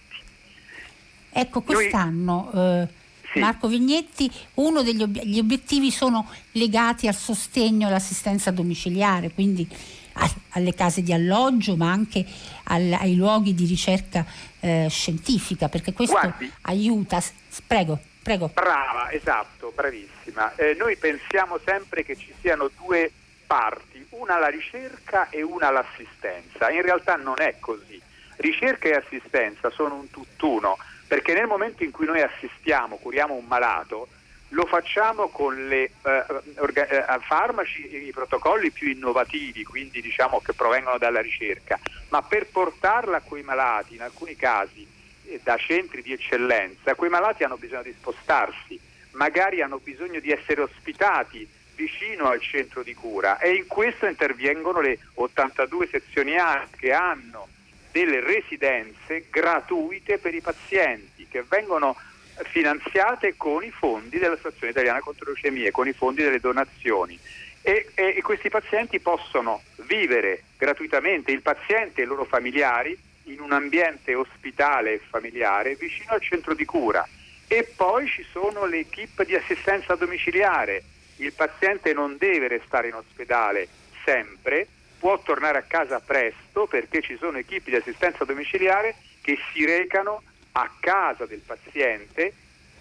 Ecco, 1.29 1.61
quest'anno 1.61 2.51
eh, 2.53 2.87
sì. 3.33 3.39
Marco 3.39 3.67
Vignetti, 3.67 4.31
uno 4.55 4.81
degli 4.81 5.01
ob- 5.01 5.21
obiettivi 5.39 5.91
sono 5.91 6.29
legati 6.53 7.07
al 7.07 7.15
sostegno 7.15 7.87
all'assistenza 7.87 8.51
domiciliare, 8.51 9.31
quindi 9.31 9.67
a- 10.13 10.33
alle 10.51 10.73
case 10.73 11.01
di 11.01 11.13
alloggio, 11.13 11.75
ma 11.75 11.91
anche 11.91 12.25
al- 12.65 12.93
ai 12.99 13.15
luoghi 13.15 13.53
di 13.53 13.65
ricerca 13.65 14.25
eh, 14.59 14.87
scientifica, 14.89 15.67
perché 15.67 15.91
questo 15.93 16.17
Guardi, 16.17 16.51
aiuta. 16.61 17.21
Prego. 17.67 17.99
Prego. 18.23 18.49
Brava, 18.53 19.11
esatto, 19.11 19.73
bravissima. 19.75 20.55
Eh, 20.55 20.75
noi 20.79 20.95
pensiamo 20.95 21.59
sempre 21.65 22.05
che 22.05 22.15
ci 22.15 22.33
siano 22.39 22.69
due 22.77 23.11
parti, 23.45 24.05
una 24.11 24.39
la 24.39 24.47
ricerca 24.47 25.29
e 25.29 25.41
una 25.41 25.69
l'assistenza. 25.71 26.71
In 26.71 26.81
realtà 26.81 27.15
non 27.17 27.35
è 27.41 27.55
così. 27.59 28.01
Ricerca 28.37 28.87
e 28.87 28.93
assistenza 28.93 29.69
sono 29.71 29.95
un 29.95 30.09
tutt'uno, 30.09 30.77
perché 31.05 31.33
nel 31.33 31.47
momento 31.47 31.83
in 31.83 31.91
cui 31.91 32.05
noi 32.05 32.21
assistiamo, 32.21 32.95
curiamo 32.95 33.33
un 33.33 33.43
malato, 33.45 34.07
lo 34.53 34.65
facciamo 34.65 35.29
con 35.29 35.67
le 35.67 35.83
eh, 35.83 36.25
orga- 36.57 36.87
eh, 36.87 37.19
farmaci, 37.21 38.05
i 38.07 38.11
protocolli 38.11 38.71
più 38.71 38.89
innovativi, 38.89 39.63
quindi 39.63 40.01
diciamo 40.01 40.41
che 40.41 40.53
provengono 40.53 40.97
dalla 40.97 41.21
ricerca, 41.21 41.79
ma 42.09 42.21
per 42.21 42.47
portarla 42.47 43.17
a 43.17 43.21
quei 43.21 43.43
malati, 43.43 43.95
in 43.95 44.01
alcuni 44.01 44.35
casi, 44.35 44.87
da 45.41 45.57
centri 45.57 46.01
di 46.01 46.13
eccellenza, 46.13 46.95
quei 46.95 47.09
malati 47.09 47.43
hanno 47.43 47.57
bisogno 47.57 47.83
di 47.83 47.95
spostarsi, 47.97 48.79
magari 49.11 49.61
hanno 49.61 49.79
bisogno 49.79 50.19
di 50.19 50.31
essere 50.31 50.61
ospitati 50.61 51.47
vicino 51.75 52.27
al 52.27 52.39
centro 52.39 52.83
di 52.83 52.93
cura 52.93 53.39
e 53.39 53.53
in 53.55 53.65
questo 53.65 54.05
intervengono 54.05 54.79
le 54.79 54.99
82 55.15 55.87
sezioni 55.87 56.37
A 56.37 56.67
che 56.75 56.93
hanno 56.93 57.47
delle 57.91 58.19
residenze 58.19 59.25
gratuite 59.29 60.19
per 60.19 60.35
i 60.35 60.41
pazienti 60.41 61.27
che 61.27 61.43
vengono 61.47 61.95
finanziate 62.43 63.35
con 63.37 63.63
i 63.63 63.71
fondi 63.71 64.17
dell'Associazione 64.17 64.71
Italiana 64.71 64.99
contro 64.99 65.25
le 65.25 65.31
leucemie, 65.33 65.71
con 65.71 65.87
i 65.87 65.93
fondi 65.93 66.23
delle 66.23 66.39
donazioni. 66.39 67.17
E, 67.61 67.89
e, 67.93 68.15
e 68.17 68.21
questi 68.21 68.49
pazienti 68.49 68.99
possono 68.99 69.61
vivere 69.87 70.43
gratuitamente, 70.57 71.31
il 71.31 71.41
paziente 71.41 72.01
e 72.01 72.03
i 72.03 72.07
loro 72.07 72.25
familiari, 72.25 72.97
in 73.27 73.39
un 73.39 73.53
ambiente 73.53 74.15
ospitale 74.15 74.93
e 74.93 75.01
familiare 75.09 75.75
vicino 75.75 76.11
al 76.11 76.21
centro 76.21 76.53
di 76.53 76.65
cura. 76.65 77.07
E 77.47 77.71
poi 77.75 78.07
ci 78.07 78.25
sono 78.31 78.65
le 78.65 78.79
equip 78.79 79.23
di 79.23 79.35
assistenza 79.35 79.95
domiciliare. 79.95 80.83
Il 81.17 81.33
paziente 81.33 81.93
non 81.93 82.17
deve 82.17 82.47
restare 82.47 82.87
in 82.87 82.95
ospedale 82.95 83.67
sempre, 84.03 84.67
può 84.99 85.21
tornare 85.21 85.59
a 85.59 85.63
casa 85.63 85.99
presto 85.99 86.65
perché 86.65 87.01
ci 87.01 87.15
sono 87.17 87.37
equip 87.37 87.65
di 87.65 87.75
assistenza 87.75 88.25
domiciliare 88.25 88.95
che 89.21 89.37
si 89.51 89.65
recano 89.65 90.23
a 90.53 90.69
casa 90.79 91.25
del 91.25 91.41
paziente, 91.45 92.33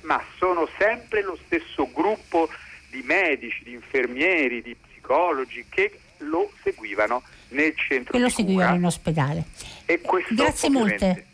ma 0.02 0.22
sono 0.36 0.68
sempre 0.78 1.22
lo 1.22 1.38
stesso 1.44 1.88
gruppo 1.92 2.48
di 2.90 3.02
medici, 3.02 3.64
di 3.64 3.72
infermieri, 3.72 4.62
di 4.62 4.74
psicologi 4.74 5.66
che 5.68 5.98
lo 6.18 6.50
seguivano 6.62 7.22
nel 7.48 7.76
centro 7.76 8.14
e 8.14 8.18
di 8.18 8.24
lo 8.24 8.30
seguivano 8.30 8.76
in 8.76 8.84
ospedale. 8.84 9.44
E 9.86 10.00
questo 10.00 10.34
grazie 10.34 10.70
molte. 10.70 11.26